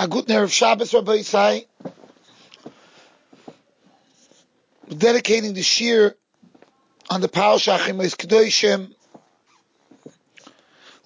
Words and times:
A 0.00 0.08
good 0.08 0.28
Erev 0.28 0.50
Shabbos, 0.50 0.94
Rabbi 0.94 1.18
Isai. 1.18 1.66
Dedicating 4.88 5.52
the 5.52 5.60
Shiur 5.60 6.14
on 7.10 7.20
the 7.20 7.28
Parasha 7.28 7.76
Chimais 7.76 8.16
Kedoshim. 8.16 8.94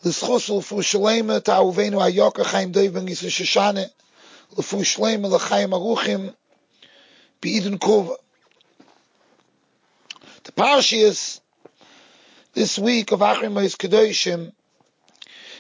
L'fu 0.04 0.77
shalema 0.80 1.43
ta'uvenu 1.43 1.99
ayoka 1.99 2.45
chaim 2.45 2.71
doiv 2.71 2.93
ben 2.93 3.09
yisra 3.09 3.30
shoshane. 3.30 3.90
L'fu 4.56 4.76
shalema 4.85 5.29
l'chaim 5.29 5.71
aruchim 5.71 6.33
be'idun 7.40 7.81
kova. 7.81 8.15
The 10.45 10.53
Parashas 10.53 11.40
this 12.53 12.79
week 12.79 13.11
of 13.11 13.19
Achrimais 13.19 13.76
Kedoshim 13.76 14.53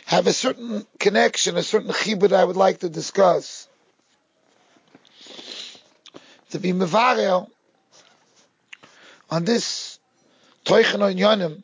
have 0.06 0.26
a 0.26 0.32
certain 0.32 0.86
connection, 0.98 1.56
a 1.56 1.62
certain 1.62 1.90
chibud 1.90 2.32
I 2.32 2.44
would 2.44 2.56
like 2.56 2.80
to 2.80 2.88
discuss. 2.88 3.68
To 6.50 6.60
be 6.60 6.72
mevarel 6.72 7.50
on 9.30 9.44
this 9.44 9.98
Toichen 10.64 11.02
on 11.02 11.14
Yonim 11.14 11.62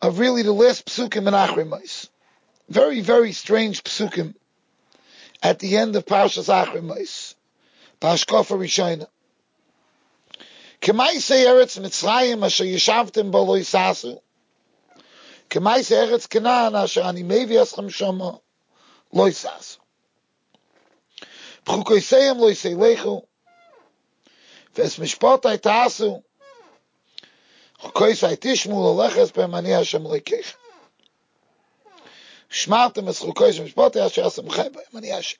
of 0.00 0.18
really 0.18 0.42
the 0.42 0.52
last 0.52 0.86
psukim 0.86 1.28
in 1.28 1.34
Achrimais. 1.34 2.08
Very, 2.68 3.00
very 3.00 3.32
strange 3.32 3.84
psukim 3.84 4.34
at 5.42 5.58
the 5.58 5.76
end 5.76 5.94
of 5.94 6.06
Parshas 6.06 6.48
Achrimais. 6.48 7.34
Pashkofa 8.00 8.58
Rishayna. 8.58 9.06
Kemai 10.80 11.20
say 11.20 11.44
Eretz 11.44 11.78
Mitzrayim 11.78 12.44
asher 12.44 12.64
yeshavtim 12.64 13.30
bo 13.30 13.44
lo 13.44 13.58
yisasu. 13.58 14.18
כמאי 15.51 15.83
זה 15.83 15.95
ארץ 15.95 16.25
כנען 16.25 16.75
אשר 16.75 17.09
אני 17.09 17.23
מביא 17.23 17.63
אסכם 17.63 17.89
שמה 17.89 18.31
לא 19.13 19.29
יסעסו. 19.29 19.79
בחוקויסיהם 21.65 22.37
לא 22.37 22.51
יסילכו, 22.51 23.21
ואס 24.75 24.99
משפוטי 24.99 25.57
תעשו, 25.57 26.21
חוקויסי 27.77 28.25
תשמו 28.39 29.01
ללכס 29.01 29.31
בהם 29.31 29.55
אני 29.55 29.75
השם 29.75 30.13
לקח. 30.13 30.53
שמרתם 32.49 33.09
את 33.09 33.17
חוקויסי 33.17 33.63
משפוטי 33.63 34.05
אשר 34.05 34.27
עשם 34.27 34.49
חי 34.49 34.69
בהם 34.73 34.97
אני 34.97 35.13
השם. 35.13 35.37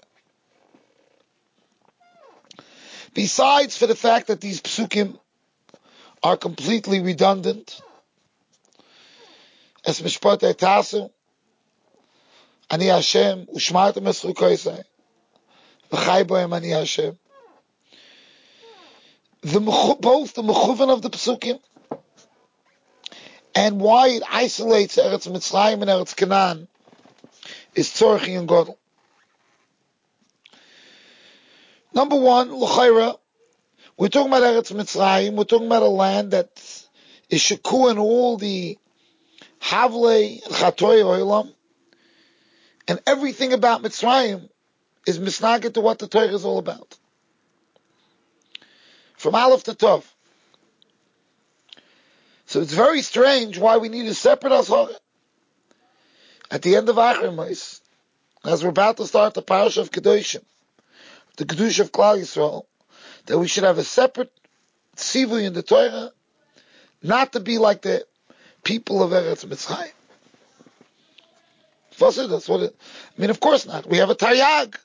Besides 3.16 3.75
for 3.75 3.88
the 3.88 3.95
fact 3.95 4.27
that 4.27 4.41
these 4.41 4.61
psukim 4.61 5.17
are 6.21 6.38
completely 6.38 6.99
redundant, 6.99 7.81
es 9.84 10.00
mishpat 10.00 10.41
etasu 10.41 11.11
ani 12.70 12.86
Hashem 12.86 13.47
ushmartem 13.47 14.06
es 14.08 14.22
chukoisai 14.22 14.84
v'chai 15.91 16.24
bohem 16.24 16.55
ani 16.55 16.70
Hashem. 16.70 17.19
The 19.42 19.61
both 19.61 20.34
the 20.34 20.42
mechuvan 20.42 20.91
of 20.91 21.02
the 21.02 21.11
psukim 21.11 21.58
and 23.55 23.80
why 23.80 24.08
it 24.08 24.22
isolates 24.30 24.97
Eretz 24.97 25.28
Mitzrayim 25.28 25.83
and 25.83 25.91
Eretz 25.91 26.17
Canaan 26.17 26.69
is 27.74 27.89
tzorchi 27.89 28.39
and 28.39 28.48
godel. 28.48 28.77
Number 31.94 32.17
one, 32.17 32.52
l'chayra, 32.52 33.19
we're 33.98 34.08
talking 34.08 34.33
about 34.33 34.42
Eretz 34.42 34.72
Mitzrayim, 34.72 35.34
we're 35.34 35.44
talking 35.44 35.67
about 35.67 35.83
a 35.83 35.89
land 35.89 36.30
that 36.30 36.50
is 37.28 37.41
shaku 37.41 37.89
in 37.89 37.98
all 37.98 38.39
the 38.39 38.78
Havle 39.62 40.41
Chatoy 40.50 41.02
Oilam, 41.05 41.55
and 42.88 43.00
everything 43.06 43.52
about 43.52 43.80
Mitzrayim 43.80 44.48
is 45.06 45.20
misnagit 45.20 45.74
to 45.74 45.80
what 45.80 46.00
the 46.00 46.08
Torah 46.08 46.27
is 46.27 46.44
all 46.44 46.58
about. 46.58 46.98
From 49.17 49.36
Aleph 49.36 49.62
to 49.64 49.74
Tov. 49.74 50.05
So 52.46 52.61
it's 52.61 52.74
very 52.74 53.02
strange 53.02 53.56
why 53.56 53.77
we 53.77 53.89
need 53.89 54.06
a 54.06 54.14
separate 54.14 54.52
Ashara. 54.52 54.96
At 56.50 56.62
the 56.62 56.74
end 56.74 56.89
of 56.89 56.96
Achrimais, 56.96 57.80
as 58.44 58.64
we're 58.64 58.70
about 58.70 58.96
to 58.96 59.06
start 59.06 59.34
the 59.34 59.42
Parish 59.42 59.77
of 59.77 59.92
Kedoshim, 59.92 60.42
the 61.36 61.44
Kedush 61.44 61.79
of 61.79 61.92
Klal 61.92 62.18
Yisrael, 62.18 62.64
that 63.27 63.39
we 63.39 63.46
should 63.46 63.64
have 63.64 63.79
a 63.79 63.84
separate 63.84 64.33
Tzivu 64.96 65.40
in 65.40 65.52
the 65.52 65.62
Torah, 65.62 66.11
not 67.00 67.33
to 67.34 67.40
be 67.40 67.58
like 67.58 67.83
the 67.83 68.05
people 68.64 69.02
of 69.02 69.11
Eretz 69.11 69.45
Mitzrayim. 69.45 69.92
That's 71.98 72.48
what 72.48 72.62
it, 72.62 72.77
I 73.17 73.20
mean, 73.20 73.30
of 73.30 73.39
course 73.39 73.67
not. 73.67 73.89
We 73.89 73.98
have 73.98 74.11
a 74.11 74.14
Taryag, 74.14 74.77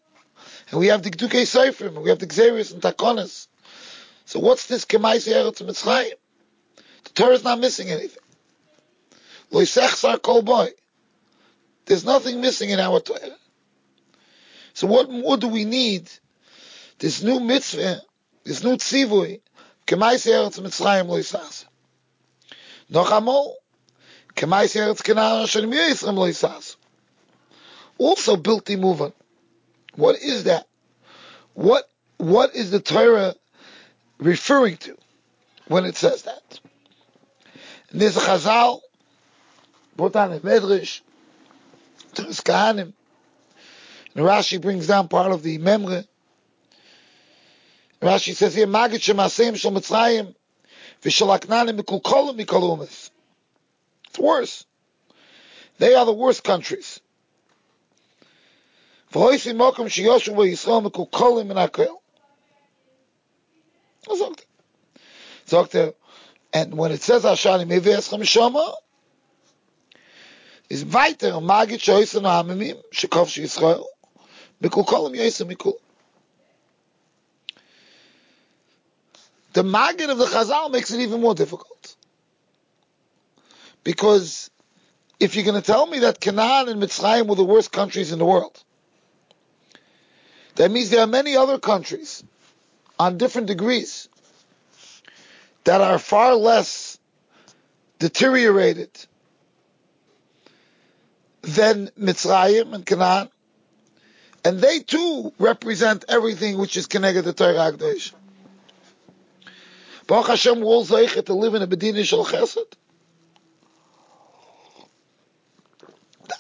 and 0.70 0.80
we 0.80 0.88
have 0.88 1.02
the 1.02 1.10
Gdukei 1.10 1.44
Seifrim, 1.44 1.96
and 1.96 2.04
we 2.04 2.10
have 2.10 2.20
the 2.20 2.28
Xerius 2.28 2.74
and 2.74 2.82
Takonis. 2.82 3.48
So 4.26 4.40
what's 4.40 4.68
this 4.68 4.86
Kemaisi 4.86 5.34
Eretz 5.34 5.64
Mitzrayim? 5.64 6.14
The 7.06 7.10
Torah 7.12 7.34
is 7.34 7.44
not 7.44 7.60
missing 7.60 7.90
anything. 7.90 8.22
Boy. 9.50 9.66
There's 11.86 12.06
nothing 12.06 12.42
missing 12.42 12.70
in 12.70 12.80
our 12.80 13.00
Torah. 13.00 13.38
So 14.74 14.86
what 14.88 15.10
more 15.10 15.38
do 15.38 15.48
we 15.48 15.66
need? 15.66 16.10
This 17.00 17.24
new 17.24 17.40
mitzvah, 17.40 18.02
this 18.44 18.64
new 18.64 18.76
tzivui, 18.76 19.42
Kemaisi 19.88 20.32
Eretz 20.32 20.60
Mitzrayim 20.60 21.08
Loisach. 21.08 21.66
Noch 22.90 23.10
amol, 23.10 23.54
also 27.98 28.36
built 28.38 28.66
the 28.66 28.76
movement. 28.76 29.16
What 29.96 30.18
is 30.18 30.44
that? 30.46 30.68
What 31.54 31.90
what 32.18 32.56
is 32.56 32.72
the 32.72 32.80
Torah 32.80 33.36
referring 34.20 34.78
to 34.78 34.98
when 35.68 35.86
it 35.86 35.96
says 35.96 36.24
that? 36.24 36.60
And 37.92 38.02
there's 38.02 38.18
a 38.18 38.20
Chazal, 38.20 38.82
put 39.96 40.16
on 40.16 40.34
a 40.34 40.40
Medrash, 40.40 41.02
Toras 42.14 42.42
Kohanim, 42.42 42.94
and 44.16 44.26
Rashi 44.26 44.62
brings 44.62 44.88
down 44.88 45.08
part 45.08 45.32
of 45.32 45.44
the 45.44 45.58
Memre. 45.60 46.08
Rashi 48.02 48.36
says 48.36 48.54
here, 48.54 48.68
Magid 48.68 49.00
Shemasim 49.00 49.56
Shal 49.56 49.72
Mitzrayim, 49.72 50.36
V'Shal 51.02 51.40
Aknanim 51.40 51.80
Mikul 51.80 52.02
Kolam 52.02 52.40
Mikol. 52.40 53.10
It's 54.18 54.24
worse. 54.24 54.66
They 55.78 55.94
are 55.94 56.04
the 56.04 56.12
worst 56.12 56.44
countries. 56.44 57.00
And 59.14 59.24
when 66.78 66.92
it 66.92 67.02
says 67.04 67.26
Ashani 67.26 67.68
Meveeschem 67.68 68.22
Shoma, 68.24 68.74
is 70.68 70.84
weiter 70.84 71.34
Magid 71.34 71.78
Shoysen 71.78 72.24
Mikul. 75.48 75.76
The 79.54 79.64
Magid 79.64 80.10
of 80.10 80.18
the 80.18 80.26
Chazal 80.26 80.72
makes 80.72 80.92
it 80.92 81.02
even 81.02 81.22
more 81.22 81.36
difficult. 81.36 81.97
Because 83.88 84.52
if 85.18 85.36
you're 85.36 85.46
going 85.46 85.56
to 85.56 85.66
tell 85.66 85.88
me 85.88 86.00
that 86.00 86.20
Canaan 86.20 86.68
and 86.68 86.84
Mitzrayim 86.84 87.26
were 87.26 87.36
the 87.36 87.46
worst 87.46 87.72
countries 87.72 88.12
in 88.12 88.20
the 88.20 88.26
world, 88.26 88.62
that 90.56 90.70
means 90.72 90.90
there 90.90 91.00
are 91.00 91.08
many 91.08 91.38
other 91.38 91.58
countries 91.58 92.22
on 93.00 93.18
different 93.18 93.48
degrees 93.48 94.10
that 95.64 95.80
are 95.80 96.00
far 96.00 96.36
less 96.36 97.00
deteriorated 97.98 98.90
than 101.44 101.90
Mitzrayim 101.98 102.74
and 102.74 102.86
Canaan, 102.86 103.30
and 104.44 104.60
they 104.60 104.80
too 104.80 105.32
represent 105.40 106.04
everything 106.10 106.58
which 106.58 106.76
is 106.76 106.88
connected 106.88 107.24
to 107.24 107.32
Torah 107.32 107.72
Akdosh. 107.72 108.12
Baruch 110.08 110.28
Hashem, 110.28 110.60
we're 110.60 110.84
to 110.84 111.34
live 111.34 111.54
in 111.54 111.62
a 111.62 111.68
Bedina 111.68 112.04
Shal 112.04 112.26
Chesed. 112.26 112.74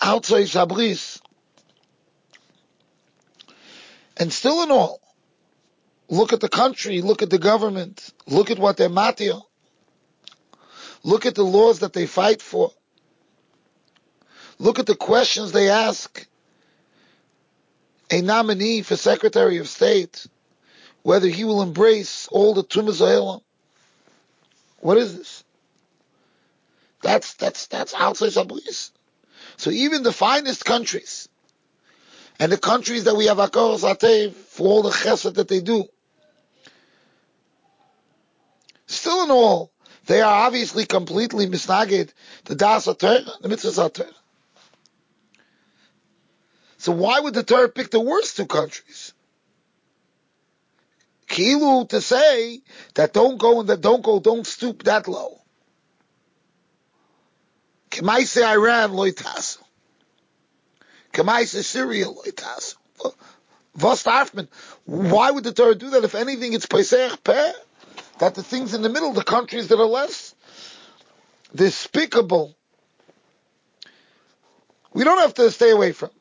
Outside 0.07 0.45
Sabris. 0.45 1.21
And 4.15 4.31
still 4.31 4.63
in 4.63 4.71
all, 4.71 5.01
look 6.07 6.31
at 6.31 6.39
the 6.39 6.49
country, 6.49 7.01
look 7.01 7.21
at 7.21 7.29
the 7.29 7.37
government, 7.37 8.13
look 8.25 8.49
at 8.49 8.57
what 8.57 8.77
they're 8.77 8.89
matir, 8.89 9.41
look 11.03 11.25
at 11.25 11.35
the 11.35 11.43
laws 11.43 11.79
that 11.79 11.91
they 11.91 12.05
fight 12.05 12.41
for, 12.41 12.71
look 14.57 14.79
at 14.79 14.85
the 14.85 14.95
questions 14.95 15.51
they 15.51 15.69
ask 15.69 16.25
a 18.09 18.21
nominee 18.21 18.81
for 18.83 18.95
Secretary 18.95 19.57
of 19.57 19.67
State, 19.67 20.25
whether 21.03 21.27
he 21.27 21.43
will 21.43 21.61
embrace 21.61 22.29
all 22.31 22.53
the 22.53 22.63
Tumas 22.63 23.41
What 24.79 24.97
is 24.97 25.17
this? 25.17 25.43
That's 27.03 27.33
that's 27.35 27.67
that's 27.67 27.93
outside 27.93 28.31
Sabris. 28.31 28.91
So 29.57 29.71
even 29.71 30.03
the 30.03 30.13
finest 30.13 30.63
countries, 30.63 31.27
and 32.39 32.51
the 32.51 32.57
countries 32.57 33.05
that 33.05 33.15
we 33.15 33.25
have 33.25 33.37
Akoros 33.37 33.81
Atev 33.81 34.31
for 34.33 34.67
all 34.67 34.83
the 34.83 34.91
chesed 34.91 35.33
that 35.33 35.47
they 35.47 35.59
do. 35.59 35.85
Still 38.85 39.23
in 39.23 39.31
all, 39.31 39.71
they 40.05 40.21
are 40.21 40.45
obviously 40.45 40.85
completely 40.85 41.47
misnagid 41.47 42.11
the 42.45 42.55
das 42.55 42.85
Torah, 42.85 43.25
the 43.41 43.49
mitzvahs 43.49 43.93
Torah. 43.93 44.09
So 46.77 46.91
why 46.91 47.19
would 47.19 47.33
the 47.33 47.43
Torah 47.43 47.69
pick 47.69 47.89
the 47.89 47.99
worst 47.99 48.37
two 48.37 48.45
countries? 48.45 49.13
Kilu 51.27 51.89
to 51.89 51.99
say 51.99 52.61
that 52.93 53.11
don't 53.13 53.37
go 53.37 53.59
and 53.59 53.69
that 53.69 53.81
don't 53.81 54.03
go, 54.03 54.19
don't 54.19 54.47
stoop 54.47 54.83
that 54.83 55.07
low. 55.07 55.41
Kemaise 57.97 58.43
Iran 58.45 58.91
loitas. 58.91 59.57
Kemaise 61.11 61.63
Syria 61.63 62.05
loitas. 62.05 62.75
Was 63.81 64.03
Arfman? 64.03 64.47
Why 64.85 65.31
would 65.31 65.43
the 65.43 65.51
Torah 65.51 65.73
do 65.73 65.89
that? 65.91 66.03
If 66.03 66.13
anything, 66.13 66.53
it's 66.53 66.67
Pesach 66.67 67.23
Peh. 67.23 67.53
That 68.19 68.35
the 68.35 68.43
things 68.43 68.75
in 68.75 68.83
the 68.83 68.89
middle, 68.89 69.13
the 69.13 69.23
countries 69.23 69.69
that 69.69 69.79
are 69.79 69.85
less 69.85 70.35
despicable, 71.55 72.55
we 74.93 75.03
don't 75.03 75.19
have 75.19 75.33
to 75.35 75.49
stay 75.49 75.71
away 75.71 75.91
from. 75.91 76.11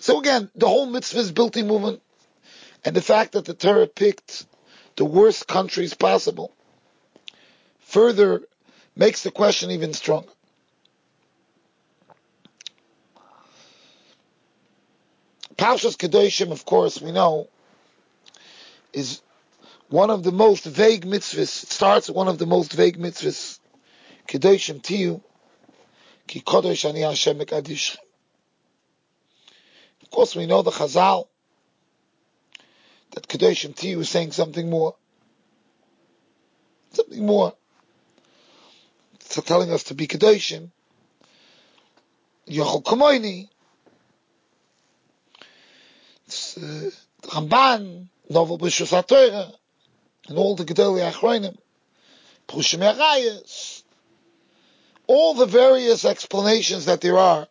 So 0.00 0.20
again, 0.20 0.50
the 0.54 0.68
whole 0.68 0.86
mitzvah 0.86 1.20
is 1.20 1.32
built 1.32 1.56
in 1.56 1.66
movement, 1.66 2.02
and 2.84 2.94
the 2.94 3.00
fact 3.00 3.32
that 3.32 3.46
the 3.46 3.54
Torah 3.54 3.86
picked 3.86 4.44
the 4.96 5.06
worst 5.06 5.46
countries 5.46 5.94
possible 5.94 6.52
further 7.80 8.42
makes 8.96 9.22
the 9.22 9.30
question 9.30 9.70
even 9.70 9.94
stronger. 9.94 10.28
Parshas 15.58 15.96
Kedoshim, 15.96 16.52
of 16.52 16.64
course, 16.64 17.02
we 17.02 17.10
know, 17.10 17.48
is 18.92 19.20
one 19.88 20.08
of 20.08 20.22
the 20.22 20.30
most 20.30 20.64
vague 20.64 21.04
mitzvahs. 21.04 21.64
It 21.64 21.68
starts 21.68 22.06
with 22.06 22.16
one 22.16 22.28
of 22.28 22.38
the 22.38 22.46
most 22.46 22.72
vague 22.72 22.96
mitzvahs. 22.96 23.58
Kedoshim 24.28 24.80
tiyu, 24.80 25.20
ki 26.28 26.42
kodosh 26.42 26.88
ani 26.88 27.00
Hashem 27.00 27.40
Of 27.40 27.96
course, 30.12 30.36
we 30.36 30.46
know 30.46 30.62
the 30.62 30.70
Chazal, 30.70 31.26
that 33.10 33.26
Kedoshim 33.26 33.74
tiyu 33.74 33.98
is 33.98 34.08
saying 34.08 34.30
something 34.30 34.70
more. 34.70 34.94
Something 36.92 37.26
more. 37.26 37.52
It's 39.14 39.42
telling 39.42 39.72
us 39.72 39.82
to 39.84 39.94
be 39.94 40.06
Kedoshim. 40.06 40.70
Yochel 42.48 42.84
Kamoini, 42.84 43.48
uh, 46.58 46.90
Ramban, 47.28 48.08
Novel 48.28 48.58
B'Shus 48.58 48.92
HaTorah, 48.92 49.52
and 50.28 50.38
all 50.38 50.56
the 50.56 50.64
Gedolei 50.64 51.10
Achronim, 51.10 51.56
Prushim 52.46 52.80
Arayas, 52.80 53.82
all 55.06 55.34
the 55.34 55.46
various 55.46 56.04
explanations 56.04 56.84
that 56.86 57.00
there 57.00 57.18
are 57.18 57.48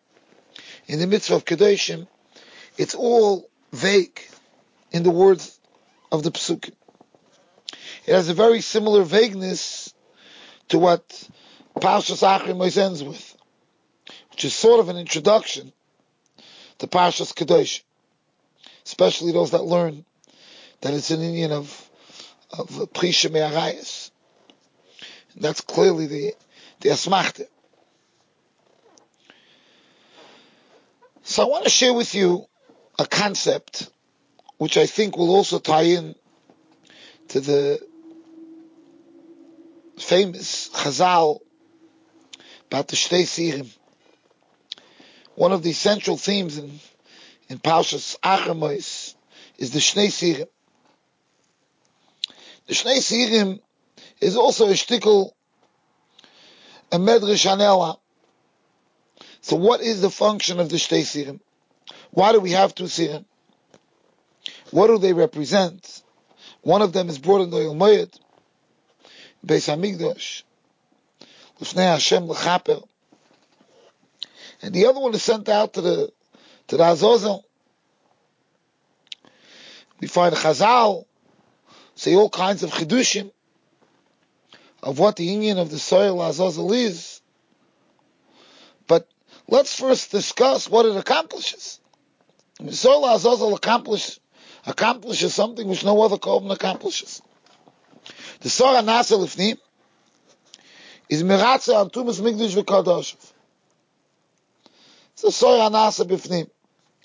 in 0.87 0.99
the 0.99 1.07
mitzvah 1.07 1.35
of 1.35 1.45
Kedoshim, 1.45 2.07
it's 2.77 2.95
all 2.95 3.49
vague 3.73 4.21
in 4.91 5.03
the 5.03 5.11
words 5.11 5.59
of 6.11 6.23
the 6.23 6.31
Psukim. 6.31 6.73
It 8.05 8.13
has 8.13 8.29
a 8.29 8.33
very 8.33 8.61
similar 8.61 9.03
vagueness 9.03 9.93
to 10.69 10.79
what 10.79 11.07
Parshas 11.75 12.23
Achrim 12.23 12.77
ends 12.77 13.03
with, 13.03 13.37
which 14.31 14.45
is 14.45 14.53
sort 14.53 14.79
of 14.79 14.89
an 14.89 14.97
introduction 14.97 15.73
to 16.77 16.87
Parshas 16.87 17.33
Kedoshim 17.33 17.81
especially 18.87 19.33
those 19.33 19.51
that 19.51 19.65
learn 19.65 20.05
that 20.79 20.93
it's 20.93 21.11
an 21.11 21.21
Indian 21.21 21.51
of 21.51 21.89
of 22.51 22.67
Prisha 22.93 23.29
Me'arayas. 23.29 24.11
That's 25.35 25.59
clearly 25.59 26.07
the 26.07 26.33
the 26.79 26.89
Asmachte. 26.89 27.47
So 31.23 31.43
I 31.43 31.49
want 31.49 31.65
to 31.65 31.69
share 31.69 31.93
with 31.93 32.15
you 32.15 32.45
a 32.97 33.05
concept 33.05 33.89
which 34.57 34.77
I 34.77 34.85
think 34.85 35.17
will 35.17 35.31
also 35.31 35.59
tie 35.59 35.81
in 35.97 36.15
to 37.27 37.41
the 37.41 37.85
famous 39.99 40.69
Chazal 40.69 41.41
about 42.67 42.87
the 42.87 42.95
Shtei 42.95 43.23
Sirim. 43.23 43.67
One 45.35 45.51
of 45.51 45.61
the 45.61 45.73
central 45.73 46.15
themes 46.15 46.57
in 46.57 46.79
in 47.49 47.59
Parshas 47.59 48.17
Achamois 48.19 49.15
is 49.57 49.71
the 49.71 49.79
Shnei 49.79 50.07
Sirim. 50.07 50.47
The 52.67 52.73
Shnei 52.73 52.97
Sirim 52.97 53.59
is 54.19 54.35
also 54.35 54.67
a 54.67 54.73
shtickle, 54.73 55.31
a 56.91 56.97
medrash 56.97 57.47
anela. 57.47 57.97
So 59.41 59.55
what 59.55 59.81
is 59.81 60.01
the 60.01 60.09
function 60.09 60.59
of 60.59 60.69
the 60.69 60.77
Shnei 60.77 61.01
Sirim? 61.01 61.39
Why 62.11 62.31
do 62.33 62.39
we 62.39 62.51
have 62.51 62.75
two 62.75 62.85
Sirim? 62.85 63.25
What 64.71 64.87
do 64.87 64.97
they 64.97 65.13
represent? 65.13 66.03
One 66.61 66.81
of 66.81 66.91
them 66.91 67.07
is 67.09 67.17
brought 67.17 67.41
in 67.41 67.49
the 67.49 67.63
Yom 67.63 67.79
Beis 67.79 68.09
Hamikdash, 69.45 70.43
Lefnei 71.61 71.91
Hashem 71.93 72.25
L'chaper, 72.25 72.81
and 74.61 74.73
the 74.73 74.87
other 74.87 74.99
one 74.99 75.13
is 75.13 75.23
sent 75.23 75.47
out 75.47 75.73
to 75.73 75.81
the 75.81 76.11
to 76.67 76.77
the 76.77 76.83
Azazel. 76.83 77.45
We 79.99 80.07
find 80.07 80.35
Chazal 80.35 81.05
say 81.95 82.15
all 82.15 82.29
kinds 82.29 82.63
of 82.63 82.71
chidushim 82.71 83.31
of 84.83 84.99
what 84.99 85.15
the 85.15 85.25
union 85.25 85.57
of 85.57 85.71
the 85.71 85.79
soil 85.79 86.21
Azazel 86.21 86.71
is. 86.73 87.21
But 88.87 89.07
let's 89.47 89.77
first 89.79 90.11
discuss 90.11 90.69
what 90.69 90.85
it 90.85 90.95
accomplishes. 90.95 91.79
The 92.59 92.73
soil 92.73 93.05
Azazel 93.05 93.55
accomplish, 93.55 94.19
accomplishes 94.65 95.33
something 95.33 95.67
which 95.67 95.83
no 95.83 96.01
other 96.01 96.17
Kohen 96.17 96.51
accomplishes. 96.51 97.21
The 98.41 98.49
Sorah 98.49 98.83
Nasa 98.83 99.17
Lifnim 99.17 99.57
is 101.09 101.23
Miratza 101.23 101.89
Antumas 101.89 102.21
Migdash 102.21 102.55
V'Kadosh. 102.55 103.15
It's 105.13 105.23
a 105.23 105.27
Sorah 105.27 105.71
Nasa 105.71 106.07
Bifnim 106.07 106.49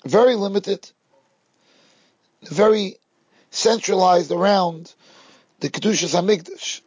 very 0.05 0.35
limited, 0.35 0.89
very 2.43 2.97
centralized 3.51 4.31
around 4.31 4.93
the 5.59 5.69
Kedushas 5.69 6.13
HaMikdash. 6.13 6.81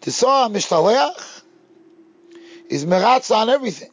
The 0.00 0.10
Sah 0.10 0.48
Mishtaleach 0.48 1.42
is 2.68 2.86
meratz 2.86 3.34
on 3.34 3.50
everything. 3.50 3.90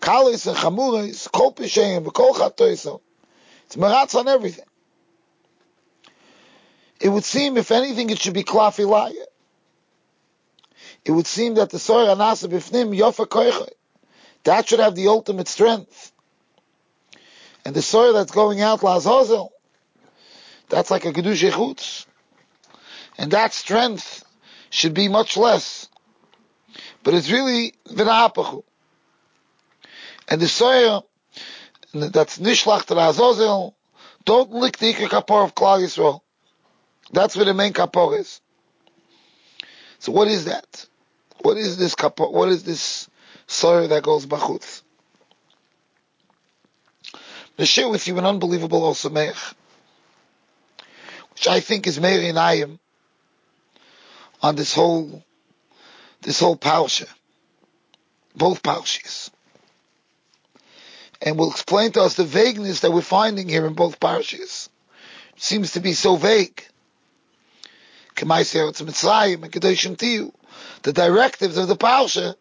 Kalis 0.00 0.46
and 0.46 0.56
Chamuris, 0.56 1.30
Kol 1.32 1.52
Pisheim, 1.52 2.12
Kol 2.12 2.34
Chatoiso. 2.34 3.00
It's 3.66 3.76
meratz 3.76 4.14
on 4.14 4.28
everything. 4.28 4.66
It 7.00 7.08
would 7.08 7.24
seem, 7.24 7.56
if 7.56 7.70
anything, 7.70 8.10
it 8.10 8.18
should 8.20 8.34
be 8.34 8.44
Klafi 8.44 8.86
Laya. 8.86 9.12
It 11.04 11.12
would 11.12 11.26
seem 11.26 11.54
that 11.54 11.70
the 11.70 11.78
Sorah 11.78 12.14
Anasa 12.14 12.48
Bifnim, 12.48 12.96
Yofa 12.96 13.26
Koichai, 13.26 13.70
that 14.44 14.68
should 14.68 14.80
have 14.80 14.94
the 14.94 15.08
ultimate 15.08 15.48
strength 15.48 16.12
and 17.64 17.74
the 17.74 17.82
soil 17.82 18.12
that's 18.12 18.32
going 18.32 18.60
out 18.60 18.80
Lazazel, 18.80 19.50
that's 20.68 20.90
like 20.90 21.04
a 21.04 21.12
Kedusha 21.12 21.50
Chutz. 21.50 22.06
And 23.16 23.30
that 23.30 23.54
strength 23.54 24.24
should 24.70 24.94
be 24.94 25.08
much 25.08 25.36
less. 25.36 25.88
But 27.02 27.14
it's 27.14 27.30
really 27.30 27.74
V'na'apachu. 27.88 28.64
And 30.28 30.40
the 30.40 30.48
soil 30.48 31.08
that's 31.92 32.38
Nishlach 32.38 32.86
to 32.86 32.94
Lazazel, 32.94 33.74
don't 34.24 34.50
lick 34.50 34.78
the 34.78 34.92
Iker 34.92 35.08
Kapor 35.08 35.44
of 35.44 35.54
Klal 35.54 35.80
Yisrael. 35.80 36.20
That's 37.12 37.36
where 37.36 37.44
the 37.44 37.54
main 37.54 37.72
Kapor 37.72 38.18
is. 38.18 38.40
So 39.98 40.12
what 40.12 40.28
is 40.28 40.46
that? 40.46 40.86
What 41.42 41.56
is 41.56 41.76
this 41.76 41.94
Kapor? 41.94 42.32
What 42.32 42.48
is 42.48 42.64
this 42.64 43.08
soil 43.46 43.88
that 43.88 44.02
goes 44.02 44.26
Bachutz? 44.26 44.82
To 47.58 47.66
share 47.66 47.88
with 47.88 48.06
you 48.06 48.16
an 48.18 48.24
unbelievable 48.24 48.84
also 48.84 49.08
which 51.34 51.48
I 51.48 51.60
think 51.60 51.86
is 51.86 52.00
Meir 52.00 52.20
and 52.20 52.78
on 54.42 54.56
this 54.56 54.74
whole 54.74 55.22
this 56.22 56.40
whole 56.40 56.56
parsha, 56.56 57.06
both 58.34 58.62
parshas, 58.62 59.30
and 61.20 61.38
will 61.38 61.50
explain 61.50 61.92
to 61.92 62.02
us 62.02 62.14
the 62.14 62.24
vagueness 62.24 62.80
that 62.80 62.92
we're 62.92 63.02
finding 63.02 63.48
here 63.48 63.66
in 63.66 63.74
both 63.74 64.00
parshas. 64.00 64.70
It 65.36 65.42
seems 65.42 65.72
to 65.72 65.80
be 65.80 65.92
so 65.92 66.16
vague. 66.16 66.64
The 68.16 68.24
directives 70.92 71.56
of 71.56 71.68
the 71.68 71.76
parsha 71.76 72.34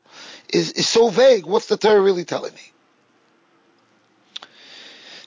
is, 0.53 0.71
is 0.73 0.87
so 0.87 1.09
vague. 1.09 1.45
What's 1.45 1.65
the 1.65 1.77
Torah 1.77 2.01
really 2.01 2.25
telling 2.25 2.53
me? 2.53 2.72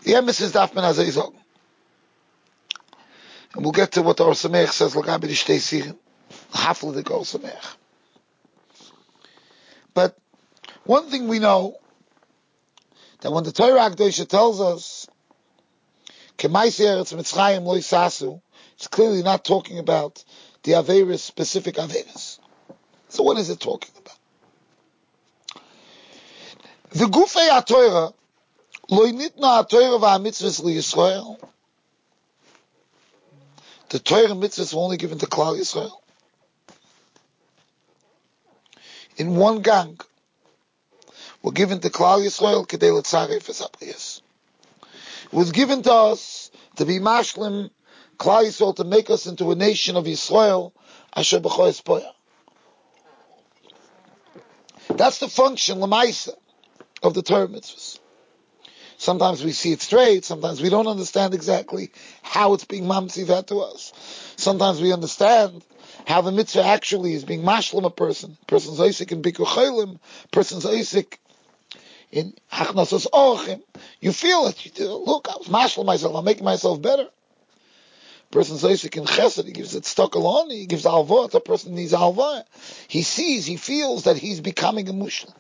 The 0.07 0.13
emes 0.13 0.53
darf 0.53 0.73
man 0.73 0.85
also 0.85 1.03
sagen. 1.03 1.35
And 3.55 3.65
we'll 3.65 3.73
get 3.73 3.91
to 3.93 4.03
what 4.03 4.17
the 4.17 4.25
Or 4.25 4.35
Sameach 4.35 4.69
says, 4.69 4.95
Shtei 4.95 5.57
Sirim. 5.57 5.97
Hafla 6.53 6.95
the 6.95 7.13
Or 7.13 7.23
Sameach. 7.23 7.77
But 9.95 10.17
one 10.85 11.11
thing 11.11 11.27
we 11.27 11.41
know, 11.41 11.77
that 13.23 13.33
when 13.33 13.43
the 13.43 13.51
Torah 13.51 13.81
Akdosha 13.91 14.29
tells 14.29 14.61
us, 14.61 15.09
Eretz 16.39 17.13
Mitzrayim 17.13 18.41
it's 18.77 18.87
clearly 18.87 19.25
not 19.25 19.45
talking 19.45 19.81
about 19.81 20.23
the 20.63 20.73
Averis, 20.73 21.19
specific 21.19 21.75
Averis. 21.77 22.39
So 23.09 23.25
what 23.25 23.39
is 23.39 23.51
it 23.51 23.59
talking 23.59 23.91
about? 23.97 24.19
The 26.91 27.07
Gufei 27.07 27.49
HaTorah, 27.49 28.15
the 28.89 29.33
Torah 33.99 34.29
mitzvahs 34.29 34.75
were 34.75 34.81
only 34.81 34.97
given 34.97 35.19
to 35.19 35.27
Klal 35.27 35.59
Yisrael. 35.59 35.93
In 39.17 39.37
one 39.37 39.63
gang, 39.63 39.99
were 41.43 41.53
given 41.53 41.81
to 41.81 41.91
Klal 41.91 42.25
Yisrael 42.25 42.67
kedei 42.67 42.93
letzaref 42.93 43.49
es 43.49 44.23
It 45.25 45.33
was 45.33 45.51
given 45.51 45.83
to 45.83 45.93
us 45.93 46.51
to 46.77 46.85
be 46.85 46.99
mashlim 46.99 47.71
Klal 48.19 48.45
Yisrael 48.45 48.77
to 48.77 48.85
make 48.85 49.11
us 49.11 49.27
into 49.27 49.51
a 49.51 49.57
nation 49.57 49.97
of 49.97 50.05
Yisrael 50.05 50.73
asher 51.15 51.41
b'choyes 51.41 51.83
poya. 51.83 52.13
That's 54.97 55.19
the 55.19 55.29
function 55.29 55.79
lemaisa 55.79 56.35
of 57.03 57.15
the 57.15 57.23
Torah 57.23 57.49
mitzvahs. 57.49 57.99
Sometimes 59.07 59.45
we 59.45 59.53
see 59.53 59.71
it 59.71 59.81
straight, 59.81 60.25
sometimes 60.25 60.61
we 60.61 60.69
don't 60.69 60.89
understand 60.89 61.33
exactly 61.33 61.93
how 62.23 62.55
it's 62.55 62.65
being 62.65 62.87
mamsiv 62.87 63.47
to 63.47 63.61
us. 63.61 63.93
Sometimes 64.35 64.81
we 64.81 64.93
understand 64.93 65.63
how 66.09 66.23
the 66.23 66.33
mitzvah 66.33 66.65
actually 66.65 67.13
is 67.13 67.25
being 67.25 67.45
mashlim 67.45 67.85
a 67.85 67.91
person. 67.91 68.37
Person's 68.49 68.81
Isaac 68.81 69.13
in 69.13 69.23
Bikur 69.23 70.01
person's 70.33 70.67
Isaac 70.67 71.21
in 72.11 72.35
Hachnasos 72.53 73.07
Orchim. 73.13 73.63
You 74.01 74.11
feel 74.11 74.49
it. 74.49 74.65
You 74.65 74.73
do, 74.73 74.97
look, 74.97 75.29
I 75.31 75.37
was 75.37 75.47
mashlim 75.47 75.87
myself, 75.87 76.17
I'm 76.17 76.25
making 76.25 76.45
myself 76.45 76.83
better. 76.83 77.07
Person's 78.33 78.65
Isaac 78.65 78.97
in 78.97 79.05
Chesed, 79.05 79.45
he 79.45 79.53
gives 79.53 79.77
it 79.77 79.87
stuck 79.87 80.17
alone, 80.17 80.51
he 80.51 80.67
gives 80.67 80.83
alvah, 80.83 81.31
the 81.31 81.39
person 81.39 81.77
needs 81.77 81.93
alvah. 81.93 82.43
He 82.89 83.03
sees, 83.03 83.47
he 83.47 83.57
feels 83.57 84.03
that 84.03 84.17
he's 84.17 84.41
becoming 84.41 84.89
a 84.89 84.93
mushlim. 84.93 85.33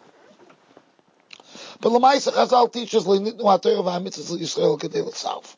But 1.81 1.93
Lamaisa 1.93 2.33
Chazal 2.33 2.73
teaches 2.73 3.05
Le'nitnu 3.05 3.41
HaTorah 3.41 3.85
v'hamitzvahs 3.85 4.39
Yisrael 4.39 4.81
Kedei 4.81 5.05
L'Salf. 5.05 5.57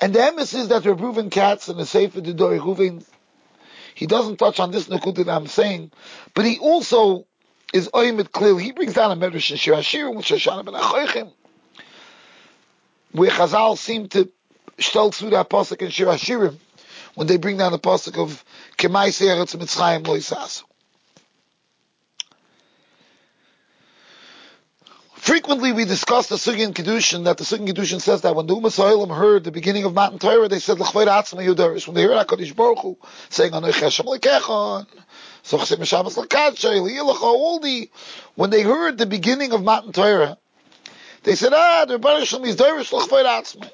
And 0.00 0.14
the 0.14 0.18
emes 0.18 0.54
is 0.54 0.68
that 0.68 0.82
Reuven 0.82 1.30
Katz 1.30 1.68
in 1.68 1.76
the 1.76 1.86
Sefer 1.86 2.20
Dudaei 2.20 2.58
Reuven, 2.60 3.04
he 3.94 4.06
doesn't 4.06 4.36
touch 4.36 4.60
on 4.60 4.70
this 4.70 4.86
that 4.86 5.28
I'm 5.28 5.46
saying, 5.46 5.92
but 6.34 6.44
he 6.44 6.58
also 6.58 7.26
is 7.72 7.88
oimid 7.88 8.32
clearly. 8.32 8.64
He 8.64 8.72
brings 8.72 8.94
down 8.94 9.12
a 9.12 9.16
medrash 9.16 9.50
in 9.50 9.56
Shir 9.56 9.74
Hashirim, 9.74 10.16
which 10.16 10.28
Shoshana 10.28 10.64
ben 10.64 10.74
Achoichim, 10.74 11.32
where 13.12 13.30
Chazal 13.30 13.78
seem 13.78 14.08
to 14.08 14.30
shtel 14.78 15.14
through 15.14 15.30
that 15.30 15.48
pasuk 15.48 15.80
in 15.80 15.90
Shir 15.90 16.06
Hashirim, 16.06 16.56
when 17.14 17.28
they 17.28 17.36
bring 17.36 17.56
down 17.56 17.72
the 17.72 17.78
pasuk 17.78 18.20
of 18.20 18.44
Kemai 18.76 19.08
Seretz 19.08 19.54
Mitzrayim 19.56 20.06
Lo 20.06 20.18
Frequently 25.24 25.72
we 25.72 25.86
discuss 25.86 26.26
the 26.26 26.36
Sugin 26.36 26.74
Kedushin, 26.74 27.24
that 27.24 27.38
the 27.38 27.44
Sugin 27.44 27.66
Kedushin 27.66 27.98
says 27.98 28.20
that 28.20 28.36
when 28.36 28.46
the 28.46 28.54
Umas 28.54 28.76
heard 29.16 29.42
the 29.42 29.50
beginning 29.50 29.84
of 29.84 29.94
Matan 29.94 30.18
Torah, 30.18 30.48
they 30.48 30.58
said, 30.58 30.78
L'chvayr 30.78 31.06
atzma 31.06 31.42
yudaris. 31.42 31.86
When 31.86 31.94
they 31.94 32.02
heard 32.02 32.26
HaKadosh 32.26 32.54
Baruch 32.54 32.80
Hu 32.80 32.98
saying, 33.30 33.52
Anoich 33.52 33.80
Hashem 33.80 34.04
Sochsim 34.04 35.86
Shabbos 35.86 36.16
lekadshay, 36.16 36.78
liyilacha, 36.78 37.22
all 37.22 37.58
when 38.34 38.50
they 38.50 38.60
heard 38.60 38.98
the 38.98 39.06
beginning 39.06 39.52
of 39.52 39.64
Matan 39.64 39.92
Torah, 39.92 40.36
they 41.22 41.36
said, 41.36 41.54
ah, 41.54 41.86
the 41.86 41.98
Baruch 41.98 42.28
Shem 42.28 42.44
is 42.44 42.56
Dorish 42.56 42.92
l'chvayr 42.92 43.24
atzma. 43.24 43.70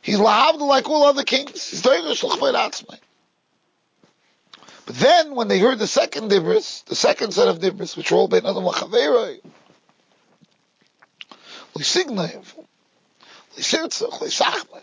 He's 0.00 0.18
lahavd 0.18 0.60
like 0.60 0.88
all 0.88 1.04
other 1.04 1.24
kings. 1.24 1.68
He's 1.68 1.82
Dorish 1.82 2.22
l'chvayr 2.22 2.54
atzma. 2.54 2.98
But 4.86 4.96
then, 4.96 5.34
when 5.34 5.48
they 5.48 5.58
heard 5.58 5.78
the 5.78 5.86
second 5.86 6.30
dibris, 6.30 6.84
the 6.84 6.94
second 6.94 7.32
set 7.32 7.48
of 7.48 7.58
dibris, 7.58 7.96
which 7.96 8.10
were 8.10 8.18
all 8.18 8.28
bein 8.28 8.44
adam 8.44 8.64
lachaveroi, 8.64 9.40
lisignayev, 11.74 12.44
lisirtzach, 13.56 14.20
lisachmet, 14.20 14.82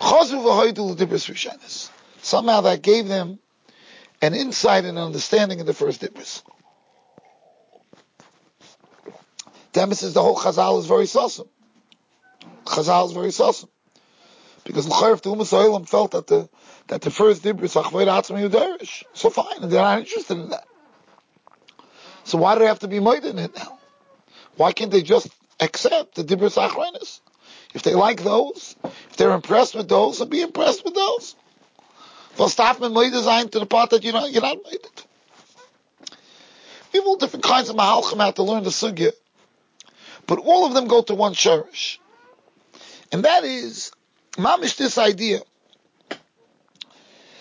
chazu 0.00 0.42
v'hoidu 0.42 0.90
l'dibris 0.90 1.28
rishenis. 1.28 1.90
Somehow 2.22 2.60
that 2.62 2.82
gave 2.82 3.08
them 3.08 3.38
an 4.22 4.34
insight 4.34 4.84
and 4.84 4.98
understanding 4.98 5.58
in 5.58 5.66
the 5.66 5.74
first 5.74 6.00
dibris. 6.00 6.42
Demis 9.72 10.02
is 10.02 10.14
the 10.14 10.22
whole 10.22 10.36
Chazal 10.36 10.78
is 10.78 10.86
very 10.86 11.04
sussum. 11.04 11.48
Chazal 12.64 13.06
is 13.06 13.12
very 13.12 13.28
sussum. 13.28 13.68
Because 14.64 14.88
L'chayr 14.88 15.20
the 15.20 15.30
Umas 15.30 15.88
felt 15.88 16.10
that 16.12 16.26
the 16.26 16.48
that 16.90 17.02
the 17.02 17.10
first 17.10 17.44
dibra 17.44 17.62
is 17.62 17.74
achvayr 17.74 18.08
atzma. 18.08 19.04
So 19.14 19.30
fine, 19.30 19.62
and 19.62 19.70
they're 19.70 19.80
not 19.80 20.00
interested 20.00 20.36
in 20.36 20.48
that. 20.50 20.66
So 22.24 22.36
why 22.36 22.54
do 22.54 22.60
they 22.60 22.66
have 22.66 22.80
to 22.80 22.88
be 22.88 22.98
made 22.98 23.24
in 23.24 23.38
it 23.38 23.54
now? 23.54 23.78
Why 24.56 24.72
can't 24.72 24.90
they 24.90 25.02
just 25.02 25.28
accept 25.60 26.16
the 26.16 26.24
dibra 26.24 26.50
achrenis? 26.50 27.20
If 27.74 27.84
they 27.84 27.94
like 27.94 28.24
those, 28.24 28.74
if 28.82 29.16
they're 29.16 29.30
impressed 29.30 29.76
with 29.76 29.88
those, 29.88 30.18
then 30.18 30.28
be 30.28 30.42
impressed 30.42 30.84
with 30.84 30.94
those. 30.94 31.36
Well, 32.36 32.48
stop 32.48 32.80
and 32.80 32.92
made 32.92 33.12
design 33.12 33.48
to 33.50 33.60
the 33.60 33.66
part 33.66 33.90
that 33.90 34.02
you're 34.02 34.12
not, 34.12 34.32
you're 34.32 34.42
not 34.42 34.58
made 34.64 34.74
it. 34.74 35.06
We 36.92 36.98
have 36.98 37.06
all 37.06 37.16
different 37.16 37.44
kinds 37.44 37.70
of 37.70 37.76
mahalchim 37.76 38.20
out 38.20 38.34
to 38.36 38.42
learn 38.42 38.64
the 38.64 38.70
sugya, 38.70 39.12
but 40.26 40.40
all 40.40 40.66
of 40.66 40.74
them 40.74 40.88
go 40.88 41.02
to 41.02 41.14
one 41.14 41.34
cherish, 41.34 42.00
and 43.12 43.24
that 43.24 43.44
is 43.44 43.92
mamish 44.32 44.76
this 44.76 44.98
idea 44.98 45.40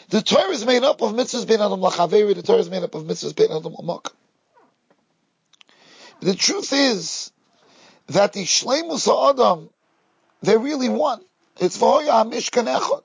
the 0.10 0.22
Torah 0.22 0.52
is 0.52 0.66
made 0.66 0.84
up 0.84 1.02
of 1.02 1.14
mitzvahs 1.14 1.48
bein 1.48 1.62
adam 1.62 1.80
lachaveri. 1.80 2.36
The 2.36 2.44
Torah 2.44 2.60
is 2.60 2.70
made 2.70 2.84
up 2.84 2.96
of 2.96 3.04
mitzvahs 3.04 3.36
bein 3.36 3.52
adam 3.52 3.74
lamak. 3.74 4.12
The 6.22 6.36
truth 6.36 6.74
is 6.74 7.32
that 8.08 8.34
the 8.34 8.44
shleimus 8.44 9.08
adam, 9.30 9.70
they're 10.42 10.60
really 10.60 10.90
one. 10.90 11.22
It's 11.60 11.78
v'hoya 11.78 12.32
mishkan 12.32 12.66
echad. 12.74 13.04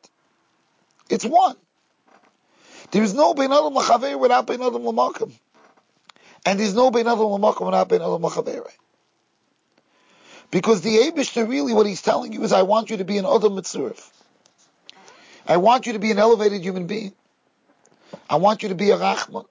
It's 1.11 1.25
one. 1.25 1.57
There 2.91 3.03
is 3.03 3.15
no 3.15 3.35
bein 3.35 3.53
adam 3.53 3.75
lachaveri 3.75 4.19
without 4.19 4.47
bein 4.47 4.63
adam 4.63 4.83
lamakam. 4.83 5.33
And 6.47 6.59
there's 6.59 6.75
no 6.75 6.91
bein 6.91 7.07
adam 7.07 7.19
lamakam 7.19 7.67
without 7.67 7.89
bein 7.89 8.01
adam 8.01 8.23
lachaveri. 8.23 8.73
Because 10.51 10.83
the 10.83 10.99
Abishter 10.99 11.49
really, 11.49 11.75
what 11.75 11.85
he's 11.85 12.01
telling 12.01 12.33
you 12.33 12.45
is, 12.45 12.53
I 12.53 12.63
want 12.63 12.89
you 12.89 12.99
to 12.99 13.05
be 13.05 13.19
an 13.19 13.27
Adam 13.27 13.57
Mitzurif. 13.57 14.09
I 15.47 15.59
want 15.59 15.87
you 15.87 15.93
to 15.93 15.99
be 15.99 16.11
an 16.11 16.19
elevated 16.19 16.63
human 16.63 16.87
being. 16.87 17.13
I 18.29 18.37
want 18.37 18.63
you 18.63 18.71
to 18.71 18.75
be 18.75 18.91
a 18.91 18.97
Rachman. 18.97 19.47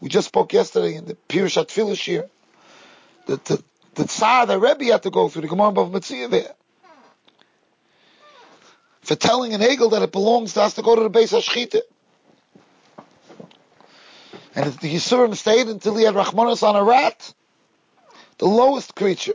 We 0.00 0.08
just 0.08 0.28
spoke 0.28 0.52
yesterday 0.52 0.94
in 0.94 1.06
the 1.06 1.16
Filish 1.68 2.04
here. 2.04 2.28
The, 3.26 3.36
the, 3.36 3.62
the 3.94 4.04
Tsar, 4.04 4.46
the 4.46 4.58
Rebbe 4.58 4.84
had 4.84 5.02
to 5.02 5.10
go 5.10 5.28
through, 5.28 5.42
the 5.42 5.48
Gemara 5.48 5.80
of 5.80 5.90
Metzia 5.90 6.30
there. 6.30 6.54
For 9.02 9.14
telling 9.14 9.54
an 9.54 9.62
eagle 9.62 9.90
that 9.90 10.02
it 10.02 10.12
belongs 10.12 10.54
to 10.54 10.62
us 10.62 10.74
to 10.74 10.82
go 10.82 10.96
to 10.96 11.02
the 11.02 11.10
base 11.10 11.32
of 11.32 11.42
Shechita. 11.42 11.82
And 14.54 14.72
the 14.72 14.94
Yisurim 14.94 15.36
stayed 15.36 15.68
until 15.68 15.96
he 15.96 16.04
had 16.04 16.14
Rachmanis 16.14 16.62
on 16.62 16.76
a 16.76 16.82
rat, 16.82 17.32
the 18.38 18.46
lowest 18.46 18.94
creature. 18.94 19.34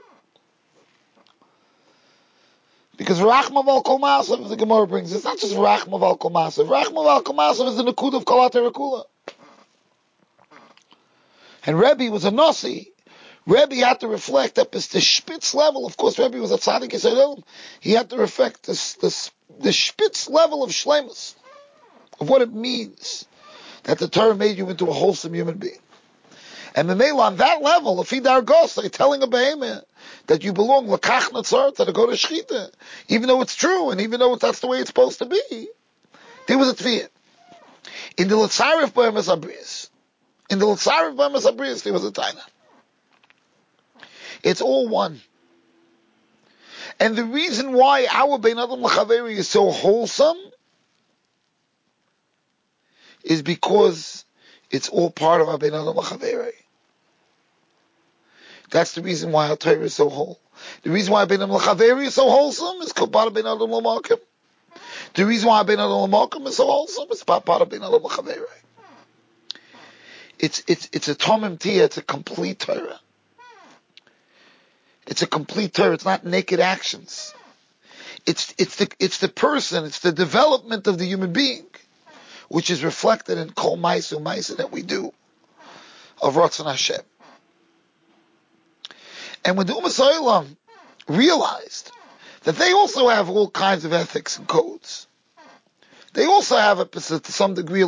Because 3.02 3.20
Rachma 3.20 3.66
Val 3.66 3.82
Kolmasav, 3.82 4.48
the 4.48 4.56
Gemara 4.56 4.86
brings, 4.86 5.12
it's 5.12 5.24
not 5.24 5.40
just 5.40 5.56
Rachma 5.56 6.00
Val 6.00 6.18
Kol 6.18 6.30
Masav. 6.30 6.68
Rachma 6.68 7.04
Val 7.04 7.24
Kol 7.24 7.36
Masav 7.36 7.68
is 7.70 7.78
the 7.78 7.84
Nakud 7.84 8.14
of 8.14 8.26
Erekula. 8.26 9.06
And 11.66 11.80
Rebbe 11.80 12.12
was 12.12 12.26
a 12.26 12.30
Nasi. 12.30 12.92
Rebbe 13.48 13.78
had 13.78 14.02
to 14.02 14.08
reflect 14.08 14.54
that 14.54 14.76
it's 14.76 14.90
the 14.90 15.02
spitz 15.02 15.56
level. 15.56 15.88
Of 15.88 15.98
course, 15.98 16.20
Rebbe 16.20 16.38
was 16.38 16.52
a 16.52 16.58
tzaddik 16.58 16.92
Yisrael. 16.92 17.42
He 17.80 17.94
had 17.94 18.12
to 18.12 18.18
reflect 18.18 18.68
this, 18.68 18.94
this, 18.94 19.32
the 19.60 19.74
spitz 19.74 20.30
level 20.30 20.64
of 20.64 20.70
shlemus, 20.70 21.34
of 22.20 22.30
what 22.30 22.44
it 22.44 22.54
means 22.54 23.26
that 23.82 23.98
the 23.98 24.10
Torah 24.10 24.36
made 24.36 24.60
you 24.60 24.70
into 24.70 24.86
a 24.86 24.94
wholesome 24.94 25.34
human 25.34 25.58
being. 25.58 25.80
And 26.76 26.88
the 26.88 26.96
Mela 26.96 27.24
on 27.24 27.38
that 27.38 27.64
level, 27.64 28.00
if 28.00 28.12
he 28.12 28.20
dar 28.20 28.44
telling 28.44 29.24
a 29.24 29.28
behemoth 29.28 29.86
that 30.28 30.44
you 30.44 30.54
belong 30.54 30.88
natzar 30.88 31.76
to 31.76 31.92
go 31.92 32.06
to 32.06 32.14
shchita, 32.14 32.72
even 33.08 33.28
though 33.28 33.42
it's 33.42 33.56
true 33.56 33.92
and 33.92 34.02
even 34.02 34.20
though 34.20 34.36
that's 34.36 34.60
the 34.60 34.68
way 34.68 34.78
it's 34.80 34.90
supposed 34.90 35.20
to 35.20 35.26
be, 35.26 35.68
there 36.48 36.58
was 36.58 36.70
a 36.70 36.76
tefiyah. 36.76 37.10
In 38.18 38.28
the 38.28 38.36
Latzarif 38.36 38.94
Behemoth 38.94 39.28
Abris, 39.28 39.90
in 40.50 40.60
the 40.60 40.66
Latzarif 40.66 41.16
Behemoth 41.16 41.46
Abris, 41.46 41.84
there 41.84 41.94
was 41.94 42.06
a 42.06 42.12
taina. 42.12 42.42
It's 44.44 44.62
all 44.62 44.88
one. 44.88 45.22
And 47.00 47.16
the 47.16 47.24
reason 47.24 47.74
why 47.74 48.08
our 48.12 48.38
Bein 48.38 48.60
Adam 48.60 48.82
L'Chaveri 48.82 49.36
is 49.36 49.50
so 49.50 49.72
wholesome 49.72 50.38
is 53.24 53.42
because 53.42 54.26
it's 54.70 54.90
all 54.90 55.10
part 55.10 55.42
of 55.42 55.50
our 55.50 55.58
Bein 55.58 55.74
Adam 55.74 55.96
L'Chaveri. 55.96 56.52
That's 58.72 58.94
the 58.94 59.02
reason 59.02 59.32
why 59.32 59.50
our 59.50 59.58
Torah 59.58 59.82
is 59.82 59.94
so 59.94 60.10
whole. 60.10 60.40
The 60.84 60.92
reason 60.92 61.12
why 61.12 61.26
Bein 61.26 61.42
Adam 61.42 61.52
L'Chaveri 61.52 62.06
is 62.06 62.14
so 62.16 62.30
wholesome 62.30 62.82
is 62.82 62.92
of 62.92 63.34
Bein 63.34 63.46
Adam. 63.46 63.70
The 65.14 65.26
reason 65.26 65.50
why 65.50 65.64
Bein 65.64 65.80
Adam 65.80 66.48
is 66.48 66.56
so 66.56 66.66
wholesome 66.66 67.12
is 67.12 67.24
of 67.28 67.70
Bein 67.70 67.84
Adam. 67.84 68.46
It's, 70.40 70.64
it's, 70.68 70.90
it's 70.94 71.08
a 71.08 71.16
Tomim 71.16 71.60
Tia, 71.60 71.84
it's 71.84 71.98
a 71.98 72.02
complete 72.02 72.60
Torah. 72.60 73.00
It's 75.06 75.22
a 75.22 75.28
complete 75.28 75.74
Torah. 75.74 75.94
It's 75.94 76.06
not 76.06 76.26
naked 76.26 76.60
actions. 76.60 77.34
It's, 78.26 78.54
it's 78.58 78.78
the, 78.78 78.90
it's 79.00 79.18
the 79.18 79.28
person, 79.28 79.84
it's 79.84 80.00
the 80.00 80.12
development 80.12 80.88
of 80.88 80.98
the 80.98 81.06
human 81.06 81.34
being, 81.34 81.66
which 82.50 82.70
is 82.70 82.84
reflected 82.84 83.38
in 83.38 83.50
Kol 83.52 83.78
Maisu 83.78 84.22
Maisa 84.22 84.58
that 84.58 84.72
we 84.72 84.82
do 84.82 85.14
of 86.22 86.36
Ratzon 86.36 86.66
Hashem. 86.66 87.02
And 89.44 89.58
when 89.58 89.68
the 89.68 89.74
Ummah 89.74 90.48
realized 91.08 91.92
that 92.44 92.56
they 92.56 92.72
also 92.72 93.08
have 93.08 93.30
all 93.30 93.50
kinds 93.50 93.86
of 93.86 93.94
ethics 93.94 94.38
and 94.38 94.48
codes, 94.48 95.08
they 96.14 96.26
also 96.26 96.58
have 96.58 96.80
a, 96.80 96.86
to 96.86 97.32
some 97.32 97.54
degree, 97.54 97.84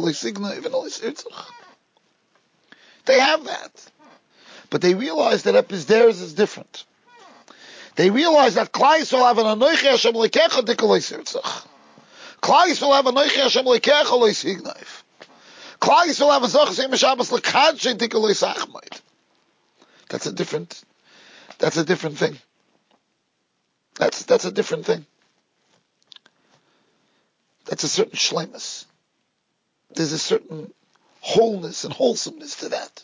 they 3.05 3.19
have 3.19 3.43
that. 3.45 3.91
But 4.69 4.81
they 4.81 4.95
realize 4.95 5.43
that 5.43 5.69
theirs 5.69 6.21
is 6.21 6.33
different. 6.33 6.85
They 7.95 8.09
realize 8.09 8.55
that 8.55 8.71
Klai 8.71 9.11
will 9.11 9.25
have 9.25 9.37
an 9.37 9.45
Anoichi 9.45 9.89
Hashem 9.89 10.13
Lekecha 10.13 10.65
Dikoloi 10.65 10.99
Sirtzach. 10.99 11.67
Klai 12.41 12.81
will 12.81 12.93
have 12.93 13.05
an 13.05 13.15
Anoichi 13.15 13.41
Hashem 13.41 13.65
Lekecha 13.65 14.19
Loi 14.19 14.31
Signaif. 14.31 15.03
Klai 15.79 16.19
will 16.19 16.31
have 16.31 16.43
a 16.43 16.47
Zoch 16.47 16.69
Sim 16.69 16.95
Shabbos 16.95 17.29
Lekadche 17.29 17.95
Dikoloi 17.95 18.31
Sachmaid. 18.31 19.01
That's 20.09 20.25
a 20.25 20.31
different, 20.31 20.81
that's 21.63 21.77
a 21.77 21.85
different 21.85 22.17
thing. 22.17 22.37
That's, 23.95 24.23
that's 24.23 24.43
a 24.43 24.51
different 24.51 24.85
thing. 24.85 25.05
That's 27.63 27.85
a 27.85 27.87
certain 27.87 28.17
shlemus. 28.17 28.83
There's 29.95 30.11
a 30.11 30.19
certain 30.19 30.73
wholeness 31.21 31.85
and 31.85 31.93
wholesomeness 31.93 32.57
to 32.57 32.69
that. 32.69 33.03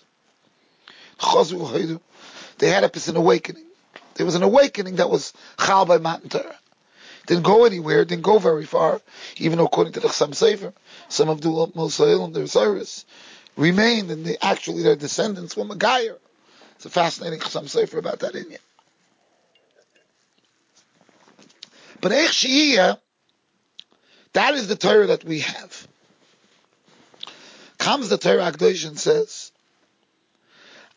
They 2.57 2.69
had 2.69 2.83
a 2.83 2.91
an 3.09 3.15
awakening. 3.15 3.63
There 4.15 4.25
was 4.25 4.35
an 4.35 4.43
awakening 4.43 4.97
that 4.97 5.09
was 5.09 5.31
chal 5.57 5.85
by 5.85 5.97
Matan 5.97 6.27
Torah. 6.27 6.59
Didn't 7.27 7.43
go 7.43 7.63
anywhere, 7.63 8.03
didn't 8.03 8.23
go 8.23 8.39
very 8.39 8.65
far, 8.65 8.99
even 9.37 9.59
according 9.59 9.93
to 9.93 10.01
the 10.01 10.09
Chassam 10.09 10.31
Sofer, 10.31 10.73
some 11.07 11.29
of 11.29 11.39
the 11.39 11.47
Mosail 11.49 12.25
and 12.25 12.33
the 12.33 12.41
Osiris 12.41 13.05
remained, 13.55 14.11
and 14.11 14.25
they, 14.25 14.35
actually 14.41 14.83
their 14.83 14.97
descendants 14.97 15.55
were 15.55 15.63
Megayer. 15.63 16.17
It's 16.79 16.85
a 16.85 16.89
fascinating 16.89 17.39
Chassam 17.41 17.65
Sofer 17.65 17.97
about 17.97 18.19
that 18.19 18.35
Indian. 18.35 18.61
But 21.99 22.13
Eich 22.13 22.77
Shiyah, 22.77 22.97
that 24.31 24.53
is 24.53 24.69
the 24.69 24.77
Torah 24.77 25.07
that 25.07 25.25
we 25.25 25.41
have. 25.41 25.87
Comes 27.79 28.07
the 28.07 28.17
Torah 28.17 28.49
Akdosh 28.49 28.87
and 28.87 28.97
says, 28.97 29.51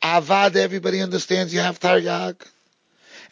Avad, 0.00 0.54
everybody 0.54 1.00
understands 1.00 1.52
you 1.52 1.58
have 1.58 1.80
Taryag. 1.80 2.46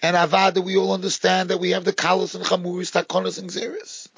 And 0.02 0.16
Avad, 0.16 0.64
we 0.64 0.76
all 0.76 0.92
understand 0.92 1.50
that 1.50 1.60
we 1.60 1.70
have 1.70 1.84
the 1.84 1.92
Kalos 1.92 2.34
and 2.34 2.44
Chamuris, 2.44 2.90
Takonos 2.90 3.38
and 3.38 3.48
Xeris. 3.50 4.08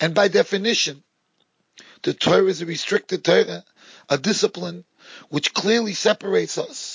And 0.00 0.14
by 0.14 0.28
definition, 0.28 1.02
the 2.02 2.12
Torah 2.12 2.44
is 2.44 2.60
a 2.60 2.66
restricted 2.66 3.24
Torah, 3.24 3.64
a 4.10 4.18
discipline 4.18 4.84
which 5.30 5.54
clearly 5.54 5.94
separates 5.94 6.58
us. 6.58 6.91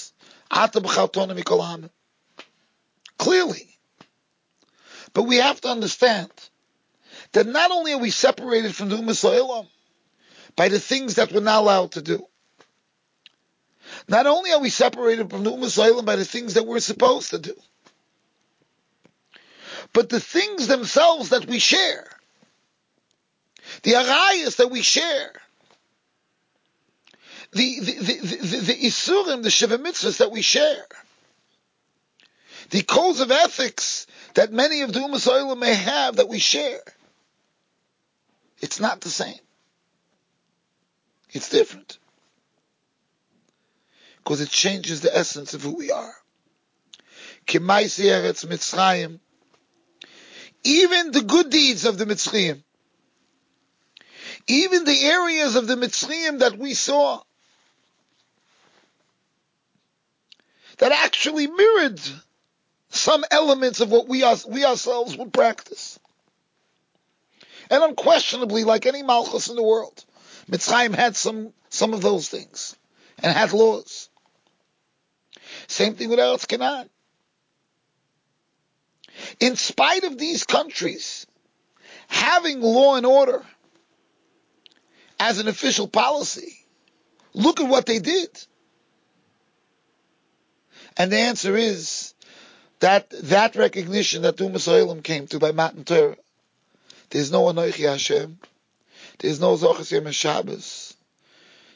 Clearly. 3.18 3.78
But 5.14 5.24
we 5.24 5.38
have 5.38 5.60
to 5.62 5.70
understand 5.70 6.32
that 7.32 7.48
not 7.48 7.72
only 7.72 7.94
are 7.94 8.00
we 8.00 8.12
separated 8.12 8.76
from 8.76 8.90
the 8.90 8.98
Ummah 8.98 9.68
by 10.56 10.70
the 10.70 10.80
things 10.80 11.16
that 11.16 11.32
we're 11.32 11.42
not 11.42 11.62
allowed 11.62 11.92
to 11.94 12.02
do, 12.02 12.26
not 14.08 14.28
only 14.28 14.52
are 14.52 14.60
we 14.60 14.70
separated 14.70 15.30
from 15.30 15.44
the 15.44 15.52
Ummah 15.52 16.06
by 16.06 16.16
the 16.16 16.26
things 16.26 16.54
that 16.54 16.66
we're 16.66 16.80
supposed 16.80 17.32
to 17.32 17.40
do, 17.40 17.56
but 19.94 20.10
the 20.10 20.20
things 20.20 20.68
themselves 20.68 21.30
that 21.30 21.48
we 21.48 21.60
share, 21.60 22.08
the 23.84 23.94
arayas 23.94 24.58
that 24.58 24.70
we 24.70 24.82
share, 24.82 25.34
the, 27.58 27.80
the, 27.80 27.92
the, 27.92 28.58
the, 28.58 28.74
isurim, 28.74 29.44
the 29.44 29.50
shiva 29.50 29.78
mitzvahs 29.78 30.18
that 30.18 30.32
we 30.32 30.42
share, 30.42 30.86
the 32.70 32.84
codes 32.84 33.20
of 33.20 33.32
ethics 33.32 34.08
that 34.36 34.52
many 34.52 34.82
of 34.82 34.94
the 34.94 35.00
Ummah 35.00 35.58
may 35.58 35.74
have 35.74 36.18
that 36.18 36.28
we 36.30 36.40
share, 36.40 36.82
it's 38.60 38.80
not 38.80 39.02
the 39.02 39.10
same. 39.10 39.40
It's 41.32 41.50
different. 41.50 41.98
Because 44.18 44.42
it 44.42 44.50
changes 44.50 45.02
the 45.02 45.16
essence 45.16 45.54
of 45.54 45.62
who 45.62 45.76
we 45.76 45.92
are. 45.92 46.14
Even 50.64 51.12
the 51.12 51.24
good 51.26 51.50
deeds 51.50 51.86
of 51.86 51.98
the 51.98 52.06
Mitzrayim, 52.06 52.62
even 54.48 54.84
the 54.84 55.04
areas 55.04 55.56
of 55.56 55.68
the 55.68 55.76
Mitzrayim 55.76 56.40
that 56.40 56.58
we 56.58 56.74
saw, 56.74 57.22
that 60.78 60.92
actually 60.92 61.48
mirrored 61.48 62.00
some 62.90 63.26
elements 63.32 63.80
of 63.80 63.92
what 63.92 64.08
we, 64.08 64.24
are, 64.24 64.36
we 64.48 64.66
ourselves 64.66 65.18
would 65.18 65.34
practice. 65.34 66.00
And 67.70 67.84
unquestionably, 67.84 68.64
like 68.64 68.86
any 68.86 69.04
Malchus 69.04 69.50
in 69.50 69.56
the 69.56 69.64
world, 69.64 70.06
Mitzrayim 70.50 70.96
had 70.96 71.16
some, 71.16 71.54
some 71.70 71.94
of 71.94 72.02
those 72.02 72.30
things 72.30 72.76
and 73.22 73.36
had 73.36 73.52
laws. 73.52 74.10
Same 75.68 75.96
thing 75.96 76.10
with 76.10 76.20
Eretz 76.20 76.48
Canaan 76.48 76.90
in 79.40 79.56
spite 79.56 80.04
of 80.04 80.18
these 80.18 80.44
countries 80.44 81.28
having 82.08 82.62
law 82.62 82.96
and 82.96 83.06
order 83.06 83.44
as 85.20 85.40
an 85.40 85.48
official 85.48 85.88
policy, 85.88 86.58
look 87.34 87.60
at 87.60 87.68
what 87.68 87.86
they 87.86 88.00
did. 88.00 88.30
And 90.98 91.12
the 91.12 91.18
answer 91.18 91.56
is 91.56 92.14
that 92.80 93.10
that 93.10 93.56
recognition 93.56 94.24
that 94.24 94.42
Umm 94.42 95.02
came 95.02 95.28
to 95.28 95.40
by 95.40 95.52
Matan 95.52 95.84
Torah, 95.84 96.18
there's 97.10 97.32
no 97.32 97.44
Anoichi 97.44 97.90
Hashem, 97.90 98.40
there's 99.20 99.40
no 99.40 99.56
Zochas 99.56 99.92
Yom 99.92 100.12
Shabbos, 100.12 100.96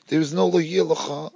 there's 0.08 0.34
no 0.34 0.48
Lo 0.48 1.32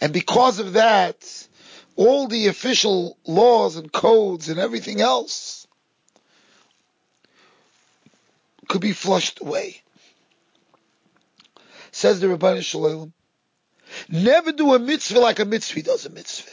And 0.00 0.12
because 0.12 0.58
of 0.58 0.74
that, 0.74 1.48
all 1.96 2.26
the 2.26 2.46
official 2.46 3.18
laws 3.26 3.76
and 3.76 3.92
codes 3.92 4.48
and 4.48 4.58
everything 4.58 5.00
else 5.00 5.66
could 8.68 8.80
be 8.80 8.92
flushed 8.92 9.40
away. 9.40 9.82
Says 11.90 12.20
the 12.20 12.28
Rabbi 12.28 12.60
Shalom, 12.60 13.12
never 14.08 14.52
do 14.52 14.74
a 14.74 14.78
mitzvah 14.78 15.18
like 15.18 15.38
a 15.38 15.44
mitzvah 15.44 15.82
does 15.82 16.06
a 16.06 16.10
mitzvah. 16.10 16.50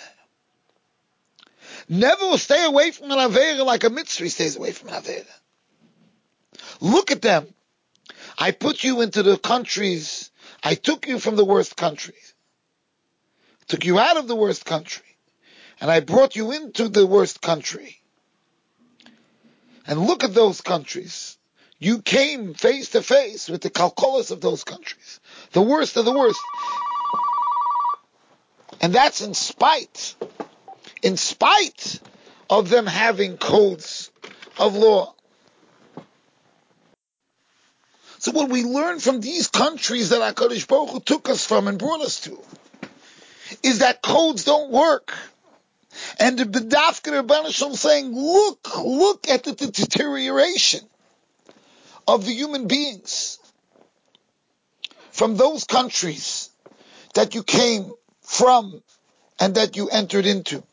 Never 1.87 2.37
stay 2.37 2.65
away 2.65 2.91
from 2.91 3.11
an 3.11 3.17
Avera 3.17 3.63
like 3.65 3.83
a 3.83 3.89
mitzvah 3.89 4.29
stays 4.29 4.55
away 4.55 4.71
from 4.71 4.89
an 4.89 5.01
Avera. 5.01 5.25
Look 6.81 7.11
at 7.11 7.21
them. 7.21 7.47
I 8.37 8.51
put 8.51 8.83
you 8.83 9.01
into 9.01 9.23
the 9.23 9.37
countries, 9.37 10.31
I 10.63 10.75
took 10.75 11.07
you 11.07 11.19
from 11.19 11.35
the 11.35 11.45
worst 11.45 11.75
countries. 11.75 12.33
Took 13.67 13.85
you 13.85 13.99
out 13.99 14.17
of 14.17 14.27
the 14.27 14.35
worst 14.35 14.65
country 14.65 15.05
and 15.79 15.91
I 15.91 15.99
brought 15.99 16.35
you 16.35 16.51
into 16.51 16.89
the 16.89 17.05
worst 17.05 17.41
country. 17.41 18.01
And 19.87 19.99
look 19.99 20.23
at 20.23 20.33
those 20.33 20.61
countries. 20.61 21.37
You 21.77 22.01
came 22.01 22.53
face 22.53 22.89
to 22.91 23.03
face 23.03 23.49
with 23.49 23.61
the 23.61 23.69
calculus 23.69 24.31
of 24.31 24.41
those 24.41 24.63
countries. 24.63 25.19
The 25.51 25.61
worst 25.61 25.97
of 25.97 26.05
the 26.05 26.17
worst. 26.17 26.39
And 28.81 28.93
that's 28.93 29.21
in 29.21 29.33
spite, 29.33 30.15
in 31.05 31.15
spite 31.17 31.99
of 32.49 32.69
them 32.69 32.85
having 32.85 33.37
codes 33.37 34.11
of 34.59 34.75
law. 34.75 35.13
So 38.19 38.31
what 38.31 38.49
we 38.49 38.63
learn 38.63 38.99
from 38.99 39.21
these 39.21 39.47
countries 39.47 40.09
that 40.09 40.35
HaKadosh 40.35 40.67
Baruch 40.67 40.89
Hu 40.89 40.99
took 40.99 41.29
us 41.29 41.45
from 41.45 41.67
and 41.67 41.79
brought 41.79 42.01
us 42.01 42.21
to 42.21 42.37
is 43.63 43.79
that 43.79 44.01
codes 44.01 44.43
don't 44.43 44.71
work 44.71 45.13
And 46.19 46.37
the 46.37 46.45
Bedafka 46.45 47.23
Rabbanashim 47.23 47.75
saying, 47.75 48.13
look, 48.13 48.83
look 48.83 49.29
at 49.29 49.43
the 49.43 49.53
deterioration 49.53 50.81
of 52.07 52.25
the 52.25 52.33
human 52.33 52.67
beings 52.67 53.39
from 55.11 55.37
those 55.37 55.63
countries 55.63 56.49
that 57.13 57.33
you 57.33 57.43
came 57.43 57.91
from 58.21 58.81
and 59.39 59.55
that 59.55 59.75
you 59.77 59.89
entered 59.89 60.25
into. 60.25 60.63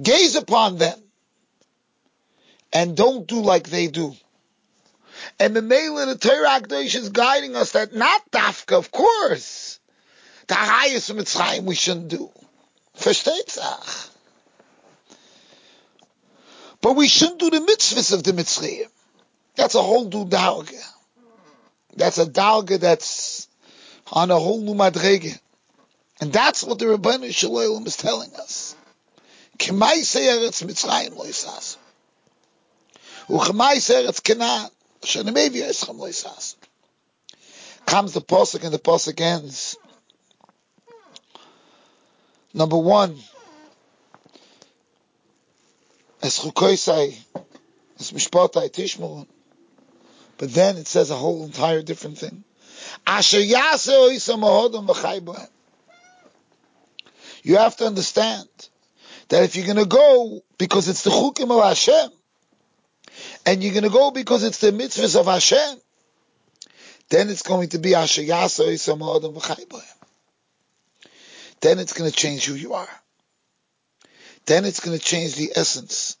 Gaze 0.00 0.36
upon 0.36 0.78
them 0.78 0.98
and 2.72 2.96
don't 2.96 3.26
do 3.26 3.40
like 3.40 3.68
they 3.68 3.86
do. 3.86 4.14
And 5.38 5.54
the 5.54 5.60
in 5.60 6.08
the 6.08 6.18
Torah 6.18 6.60
is 6.70 7.08
guiding 7.10 7.54
us 7.56 7.72
that 7.72 7.94
not 7.94 8.30
Dafka, 8.30 8.76
of 8.76 8.90
course. 8.90 9.78
The 10.48 10.54
highest 10.54 11.10
Mitzrayim 11.14 11.64
we 11.64 11.74
shouldn't 11.74 12.08
do. 12.08 12.30
Versteht 12.98 13.58
ah. 13.60 14.10
But 16.80 16.96
we 16.96 17.08
shouldn't 17.08 17.40
do 17.40 17.50
the 17.50 17.60
mitzvahs 17.60 18.12
of 18.12 18.22
the 18.24 18.32
Mitzrayim. 18.32 18.88
That's 19.56 19.74
a 19.74 19.82
whole 19.82 20.04
new 20.04 20.26
dalga. 20.26 20.82
That's 21.96 22.18
a 22.18 22.26
dalga 22.26 22.78
that's 22.78 23.48
on 24.12 24.30
a 24.30 24.38
whole 24.38 24.60
new 24.60 24.74
madrege. 24.74 25.38
And 26.20 26.32
that's 26.32 26.62
what 26.62 26.78
the 26.78 26.86
Rabbanu 26.86 27.32
Shalom 27.32 27.86
is 27.86 27.96
telling 27.96 28.34
us. 28.34 28.76
Mitzrayim 29.58 31.14
Canaan. 34.22 34.70
Shenemevi 35.02 35.62
Eschem 35.62 35.98
loisas. 35.98 36.56
Comes 37.86 38.12
the 38.12 38.20
posuk 38.20 38.64
and 38.64 38.72
the 38.72 38.78
posuk 38.78 39.20
ends. 39.20 39.76
Number 42.54 42.78
one, 42.78 43.18
Es 46.22 46.38
Es 46.38 48.10
Tishmurun. 48.12 49.26
But 50.38 50.54
then 50.54 50.76
it 50.76 50.88
says 50.88 51.10
a 51.10 51.16
whole 51.16 51.44
entire 51.44 51.82
different 51.82 52.18
thing. 52.18 52.44
You 57.42 57.56
have 57.56 57.76
to 57.76 57.86
understand 57.86 58.48
that 59.28 59.42
if 59.44 59.56
you're 59.56 59.66
going 59.66 59.78
to 59.78 59.86
go 59.86 60.42
because 60.58 60.88
it's 60.88 61.02
the 61.02 61.10
chukim 61.10 61.50
of 61.50 61.62
Hashem, 61.62 62.10
and 63.46 63.62
you're 63.62 63.72
going 63.72 63.84
to 63.84 63.90
go 63.90 64.10
because 64.10 64.42
it's 64.42 64.58
the 64.58 64.72
mitzvahs 64.72 65.18
of 65.18 65.26
Hashem, 65.26 65.78
then 67.10 67.28
it's 67.30 67.42
going 67.42 67.68
to 67.70 67.78
be 67.78 67.94
Asher 67.94 68.22
Then 71.60 71.78
it's 71.78 71.92
going 71.92 72.10
to 72.10 72.16
change 72.16 72.46
who 72.46 72.54
you 72.54 72.74
are. 72.74 72.88
Then 74.46 74.64
it's 74.64 74.80
going 74.80 74.98
to 74.98 75.04
change 75.04 75.36
the 75.36 75.52
essence 75.54 76.16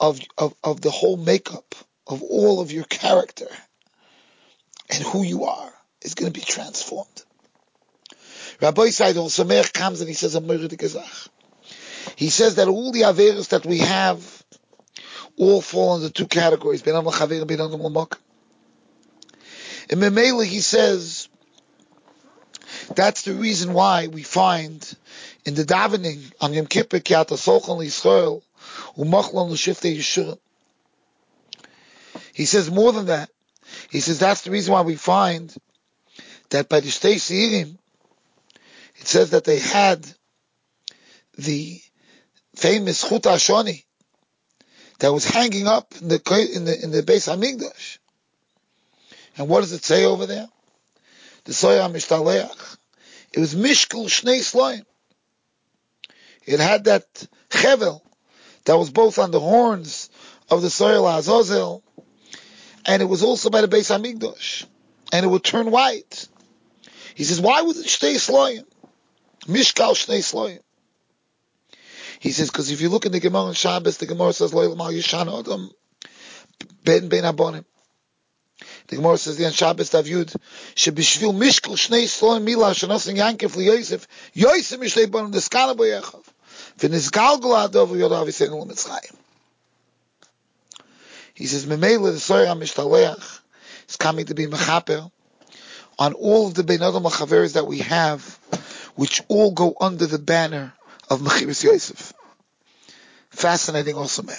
of, 0.00 0.20
of, 0.36 0.54
of 0.62 0.80
the 0.80 0.90
whole 0.90 1.16
makeup 1.16 1.74
of 2.06 2.22
all 2.22 2.60
of 2.60 2.72
your 2.72 2.84
character 2.84 3.48
and 4.90 5.02
who 5.02 5.22
you 5.22 5.44
are 5.44 5.72
is 6.02 6.14
going 6.14 6.32
to 6.32 6.38
be 6.38 6.44
transformed. 6.44 7.22
Rabbi 8.60 8.88
Seidel 8.88 9.28
Samer 9.28 9.62
comes 9.62 10.00
and 10.00 10.08
he 10.08 10.14
says, 10.14 10.34
He 12.18 12.30
says 12.30 12.56
that 12.56 12.66
all 12.66 12.90
the 12.90 13.02
Averas 13.02 13.50
that 13.50 13.64
we 13.64 13.78
have 13.78 14.44
all 15.36 15.60
fall 15.60 15.94
into 15.94 16.10
two 16.10 16.26
categories. 16.26 16.84
In 16.84 16.92
Memela, 20.00 20.44
he 20.44 20.58
says, 20.58 21.28
that's 22.96 23.22
the 23.22 23.34
reason 23.34 23.72
why 23.72 24.08
we 24.08 24.24
find 24.24 24.96
in 25.44 25.54
the 25.54 25.62
davening 25.62 26.32
on 26.40 26.52
Yom 26.54 26.66
Kippur, 26.66 26.98
Kiata 26.98 27.38
Solchan 27.38 27.78
Yisrael, 27.78 28.42
Umachlon 28.96 29.50
L'Shifte 29.50 29.96
Yishurim, 29.96 30.40
he 32.32 32.46
says 32.46 32.68
more 32.68 32.90
than 32.90 33.06
that. 33.06 33.30
He 33.92 34.00
says 34.00 34.18
that's 34.18 34.40
the 34.42 34.50
reason 34.50 34.72
why 34.72 34.80
we 34.80 34.96
find 34.96 35.54
that 36.50 36.68
by 36.68 36.80
the 36.80 36.88
Shtei 36.88 37.14
Seirim, 37.14 37.78
it 38.96 39.06
says 39.06 39.30
that 39.30 39.44
they 39.44 39.60
had 39.60 40.04
the 41.36 41.80
famous 42.58 43.08
Chut 43.08 43.22
Ashoni 43.22 43.84
that 44.98 45.12
was 45.12 45.24
hanging 45.24 45.66
up 45.66 45.94
in 46.00 46.08
the 46.08 46.50
in 46.54 46.64
the 46.64 46.84
in 46.84 46.90
the 46.90 47.02
base 47.02 47.28
Hamikdash. 47.28 47.98
And 49.36 49.48
what 49.48 49.60
does 49.60 49.72
it 49.72 49.84
say 49.84 50.04
over 50.04 50.26
there? 50.26 50.48
The 51.44 51.52
Soya 51.52 51.90
Mishtaleach. 51.90 52.76
It 53.32 53.40
was 53.40 53.54
Mishkul 53.54 54.06
Shnei 54.06 54.40
Sloim. 54.40 54.84
It 56.44 56.60
had 56.60 56.84
that 56.84 57.06
chevel 57.50 58.00
that 58.64 58.76
was 58.76 58.90
both 58.90 59.18
on 59.18 59.30
the 59.30 59.40
horns 59.40 60.10
of 60.50 60.62
the 60.62 60.68
Soya 60.68 61.18
Azazel 61.18 61.82
and 62.88 63.02
it 63.02 63.04
was 63.04 63.22
also 63.22 63.50
by 63.50 63.60
the 63.60 63.68
Beis 63.68 63.90
Hamikdash, 63.94 64.64
and 65.12 65.24
it 65.24 65.28
would 65.28 65.44
turn 65.44 65.70
white. 65.70 66.26
He 67.14 67.24
says, 67.24 67.40
why 67.40 67.60
was 67.62 67.78
it 67.78 67.86
Shtei 67.86 68.14
Sloyim? 68.14 68.64
Mishkal 69.42 69.92
Shtei 69.92 70.20
Sloyim. 70.20 70.60
He 72.20 72.32
says, 72.32 72.50
because 72.50 72.70
if 72.70 72.80
you 72.80 72.88
look 72.88 73.06
in 73.06 73.12
the 73.12 73.20
Gemara 73.20 73.48
in 73.48 73.54
Shabbos, 73.54 73.98
the 73.98 74.06
Gemara 74.06 74.32
says, 74.32 74.52
Loyal 74.52 74.76
Mal 74.76 74.92
Yishan 74.92 75.38
Adam, 75.38 75.70
Ben 76.84 77.08
Ben 77.08 77.24
Abonim. 77.24 77.64
The 78.88 78.96
Gemara 78.96 79.18
says, 79.18 79.36
the 79.36 79.50
Shabbos 79.52 79.90
Davyud, 79.90 80.34
Shebishvil 80.74 81.34
Mishkal 81.34 81.74
Shnei 81.74 82.04
Sloyim 82.04 82.42
Mila, 82.42 82.70
Shanosin 82.70 83.16
Yankif 83.16 83.54
Li 83.54 83.66
Yosef, 83.66 84.08
Yosef 84.34 84.80
Mishlei 84.80 85.06
Bonim, 85.06 85.32
the 85.32 85.38
Skala 85.38 85.76
Boyechav. 85.76 86.24
V'nizgalgal 86.78 87.70
Adov 87.70 87.88
Yodav 87.90 88.26
Yisrael 88.26 88.66
Mitzrayim. 88.66 89.14
He 91.34 91.46
says, 91.46 91.66
Memela, 91.66 92.12
the 92.12 92.18
Soyer 92.18 92.46
HaMishtaleach 92.46 93.40
is 93.88 93.96
coming 93.96 94.26
to 94.26 94.34
be 94.34 94.46
Mechaper 94.46 95.08
on 95.96 96.14
all 96.14 96.48
of 96.48 96.54
the 96.54 96.64
Ben 96.64 96.82
Adam 96.82 97.04
that 97.04 97.64
we 97.68 97.78
have, 97.78 98.38
which 98.96 99.22
all 99.28 99.52
go 99.52 99.76
under 99.80 100.06
the 100.06 100.18
banner 100.18 100.72
of 101.10 101.20
Mechiris 101.20 101.64
Yosef. 101.64 102.12
Fascinating 103.30 103.94
also, 103.94 104.22
Mech. 104.22 104.38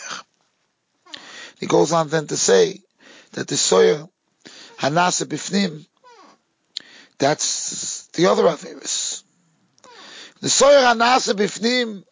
He 1.60 1.65
goes 1.65 1.91
on 1.91 2.08
then 2.10 2.27
to 2.27 2.38
say 2.38 2.82
that 3.32 3.47
the 3.47 3.55
Soyer 3.55 4.10
Hanasa 4.77 5.25
Bifnim, 5.25 5.86
that's 7.17 8.08
the 8.13 8.27
other 8.27 8.43
Averis. 8.43 9.23
The 10.41 10.47
Soyer 10.47 10.93
Hanasa 10.93 11.34
Bifnim, 11.34 12.03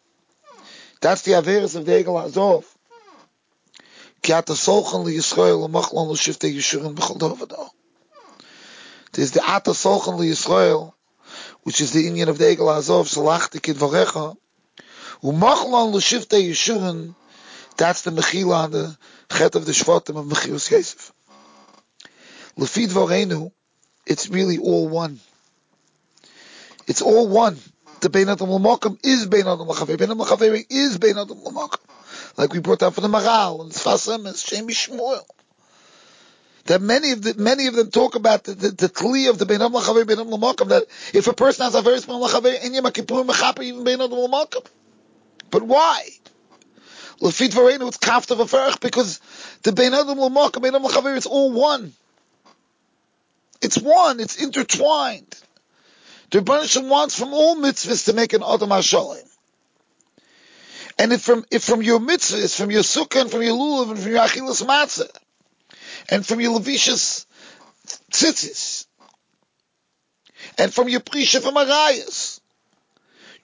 that's 1.00 1.22
the 1.22 1.32
Averis 1.32 1.76
of 1.76 1.86
the 1.86 1.92
Egel 1.92 2.22
Azov. 2.22 2.66
There's 4.20 4.44
the 9.30 9.42
Ata 9.42 9.74
Solchan 9.74 10.18
Yisrael, 10.18 10.92
which 11.62 11.80
is 11.80 11.92
the 11.92 12.06
Indian 12.06 12.28
of 12.28 12.36
the 12.36 12.44
Egel 12.44 12.76
Azov, 12.76 13.06
Salachti 13.08 13.62
Kid 13.62 13.76
Varecha, 13.76 14.36
Umachlon 15.22 15.92
L'Shiftei 15.92 16.48
Yishurim, 16.48 17.14
that's 17.76 18.02
the 18.02 18.10
Mechila 18.10 18.64
on 18.64 18.70
the 18.70 18.96
Chet 19.30 19.54
of 19.54 19.66
the 19.66 19.72
Shvatim 19.72 20.16
of 20.16 20.26
Mechilus 20.26 20.70
Yosef. 20.70 21.12
Lefid 22.56 22.88
Vorenu, 22.88 23.52
it's 24.06 24.28
really 24.28 24.58
all 24.58 24.88
one. 24.88 25.20
It's 26.86 27.02
all 27.02 27.28
one. 27.28 27.58
The 28.00 28.10
Bein 28.10 28.28
Adam 28.28 28.50
L'Mokum 28.50 28.98
is 29.04 29.26
Bein 29.26 29.46
Adam 29.46 29.68
L'Chaver. 29.68 29.96
Bein 29.96 30.10
Adam 30.10 30.18
L'Chaver 30.18 30.64
is 30.70 30.98
Bein 30.98 31.18
Adam 31.18 31.38
L'Mokum 31.44 31.80
like 32.38 32.52
we 32.52 32.60
brought 32.60 32.82
out 32.82 32.94
for 32.94 33.00
the 33.00 33.08
Maharal 33.08 33.60
and 33.62 33.72
Sfasem 33.72 34.26
and 34.26 34.36
Shem 34.36 34.68
Shmuel. 34.68 35.24
That 36.66 36.80
many 36.80 37.12
of 37.12 37.22
the, 37.22 37.34
many 37.34 37.66
of 37.66 37.74
them 37.74 37.90
talk 37.90 38.14
about 38.14 38.44
the, 38.44 38.54
the, 38.54 38.68
the 38.68 38.88
kli 38.88 39.28
of 39.28 39.38
the 39.38 39.46
Bein 39.46 39.58
Beinam 39.58 39.72
Lachaver, 39.72 40.04
Beinam 40.04 40.30
Lamakam, 40.30 40.68
that 40.68 40.84
if 41.12 41.26
a 41.26 41.32
person 41.32 41.64
has 41.64 41.74
a 41.74 41.82
very 41.82 41.98
small 41.98 42.26
Lachaver, 42.26 42.62
in 42.62 42.74
Yom 42.74 42.90
Kippur, 42.92 43.24
Mechaper, 43.24 43.62
even 43.62 43.84
Beinam 43.84 44.10
Lamakam. 44.10 44.64
But 45.50 45.62
why? 45.62 46.08
Lefit 47.20 47.50
Varenu, 47.50 47.88
it's 47.88 47.96
kaft 47.96 48.30
of 48.30 48.40
a 48.40 48.44
ferch, 48.44 48.80
because 48.80 49.20
the 49.62 49.72
Beinam 49.72 50.06
Lamakam, 50.16 50.62
Beinam 50.62 50.84
Lachaver, 50.86 51.16
it's 51.16 51.26
all 51.26 51.52
one. 51.52 51.92
It's 53.60 53.78
one, 53.78 54.20
it's 54.20 54.36
intertwined. 54.36 55.34
The 56.30 56.40
Rebbeinu 56.40 56.88
wants 56.88 57.18
from 57.18 57.32
all 57.32 57.56
mitzvahs 57.56 58.04
to 58.04 58.12
make 58.12 58.34
an 58.34 58.42
Adam 58.42 58.68
HaShalim. 58.68 59.24
And 60.98 61.12
if 61.12 61.22
from 61.22 61.44
if 61.50 61.62
from 61.62 61.82
your 61.82 62.00
mitzvahs, 62.00 62.56
from 62.56 62.70
your 62.70 62.82
sukkah, 62.82 63.22
and 63.22 63.30
from 63.30 63.42
your 63.42 63.56
lulav, 63.56 63.90
and 63.90 63.98
from 63.98 64.12
your 64.12 64.20
achilas 64.20 64.64
matzah, 64.64 65.08
and 66.08 66.26
from 66.26 66.40
your 66.40 66.58
levishas 66.58 67.24
tzitzis, 68.10 68.86
and 70.58 70.74
from 70.74 70.88
your 70.88 71.00
prisha 71.00 71.40
from 71.40 71.54
arayas, 71.54 72.27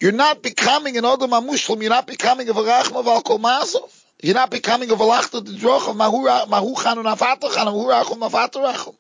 you're 0.05 0.12
not 0.12 0.43
becoming 0.43 0.99
an 0.99 1.07
Adam 1.07 1.31
HaMushlam, 1.31 1.81
you're 1.81 1.88
not 1.88 2.07
becoming 2.07 2.47
a 2.51 2.53
Varachma 2.53 2.97
of 2.97 3.07
Al 3.07 3.23
Mazov. 3.23 4.05
You're 4.23 4.35
not 4.35 4.51
becoming 4.51 4.90
a 4.90 4.97
Valachta 4.97 5.43
the 5.43 5.53
Droch 5.53 5.88
of 5.88 5.97
Mahu 5.97 6.75
Chanun 6.75 7.17
Afatachan, 7.17 7.64
Mahu 7.64 7.87
Rachum 7.87 8.31
Afatarachum. 8.31 8.95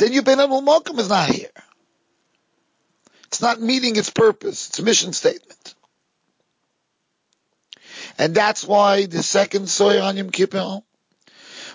Then 0.00 0.12
your 0.12 0.24
Ben 0.24 0.38
Mokum 0.38 0.98
is 0.98 1.08
not 1.08 1.28
here. 1.28 1.52
It's 3.26 3.40
not 3.40 3.60
meeting 3.60 3.94
its 3.94 4.10
purpose. 4.10 4.70
It's 4.70 4.80
mission 4.80 5.12
statement. 5.12 5.76
And 8.18 8.34
that's 8.34 8.64
why 8.64 9.06
the 9.06 9.22
second 9.22 9.66
Soyer 9.66 10.02
on 10.02 10.16
Yom 10.16 10.30
Kippur, 10.30 10.80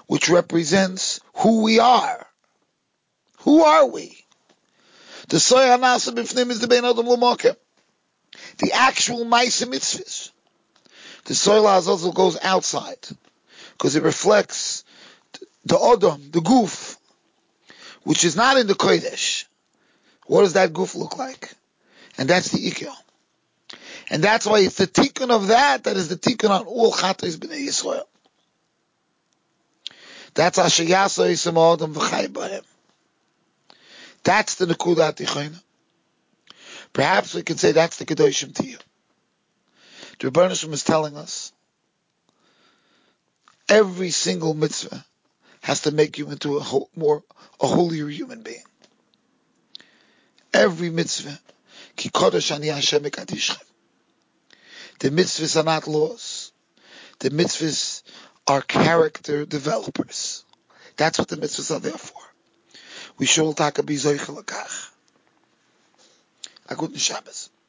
which 0.07 0.27
represents 0.27 1.21
who 1.35 1.63
we 1.63 1.79
are. 1.79 2.27
Who 3.43 3.63
are 3.63 3.85
we? 3.85 4.26
The 5.27 5.37
Soyer 5.37 5.77
Nasa 5.77 6.13
Bifnim 6.13 6.49
is 6.51 6.59
the 6.59 6.67
Ben 6.67 6.85
Adam 6.85 7.05
Lamokim. 7.05 7.55
The 8.59 8.71
actual 8.73 9.25
Maisa 9.25 9.67
Mitzvahs. 9.67 10.31
The 11.25 11.33
Soyer 11.33 11.77
Azazel 11.77 12.13
goes 12.13 12.37
outside 12.41 13.05
because 13.73 13.95
it 13.95 14.03
reflects 14.03 14.85
the 15.65 15.77
Adam, 15.77 16.31
the 16.31 16.39
goof, 16.39 16.97
which 18.03 18.23
is 18.23 18.37
not 18.37 18.57
in 18.57 18.67
the 18.67 18.73
Kodesh. 18.73 19.45
What 20.27 20.41
does 20.41 20.53
that 20.53 20.71
goof 20.71 20.95
look 20.95 21.17
like? 21.17 21.53
And 22.17 22.29
that's 22.29 22.51
the 22.51 22.59
Ikyo. 22.69 22.93
And 24.09 24.23
that's 24.23 24.45
why 24.45 24.59
it's 24.59 24.77
the 24.77 24.87
tikkun 24.87 25.29
of 25.29 25.47
that 25.47 25.83
that 25.83 25.97
is 25.97 26.07
the 26.07 26.15
tikkun 26.15 26.49
on 26.49 26.65
all 26.65 26.93
Chatos 26.93 27.35
B'nai 27.35 27.67
Yisrael. 27.67 28.03
That's 30.33 30.57
Asher 30.57 30.85
Yasa 30.85 31.29
Yisam 31.29 31.73
Adam 31.73 31.93
V'chai. 31.93 32.63
That's 34.27 34.55
the 34.55 34.65
Nekuda 34.65 35.15
Tichayna. 35.15 35.57
Perhaps 36.91 37.33
we 37.33 37.43
can 37.43 37.55
say 37.55 37.71
that's 37.71 37.95
the 37.95 38.05
Kedoshim 38.05 38.53
to 38.55 38.65
you. 38.65 38.77
The 40.19 40.29
Rebbeinu 40.29 40.73
is 40.73 40.83
telling 40.83 41.15
us 41.15 41.53
every 43.69 44.09
single 44.09 44.53
mitzvah 44.53 45.05
has 45.61 45.83
to 45.83 45.91
make 45.91 46.17
you 46.17 46.29
into 46.29 46.57
a 46.57 46.81
more 46.93 47.23
a 47.61 47.67
holier 47.67 48.09
human 48.09 48.41
being. 48.41 48.65
Every 50.53 50.89
mitzvah, 50.89 51.39
ki 51.95 52.09
kodesh 52.09 52.53
ani 52.53 52.67
Hashem 52.67 53.03
The 53.03 55.09
mitzvahs 55.09 55.55
are 55.55 55.63
not 55.63 55.87
laws. 55.87 56.51
The 57.19 57.29
mitzvahs 57.29 58.03
are 58.45 58.61
character 58.61 59.45
developers. 59.45 60.43
That's 60.97 61.17
what 61.17 61.29
the 61.29 61.37
mitzvahs 61.37 61.73
are 61.73 61.79
there 61.79 61.93
for. 61.93 62.26
We 63.19 63.25
should 63.25 63.43
all 63.45 63.53
talk 63.53 63.77
about 63.79 63.89
A 66.69 66.75
guten 66.75 66.97
Shabbos. 66.97 67.49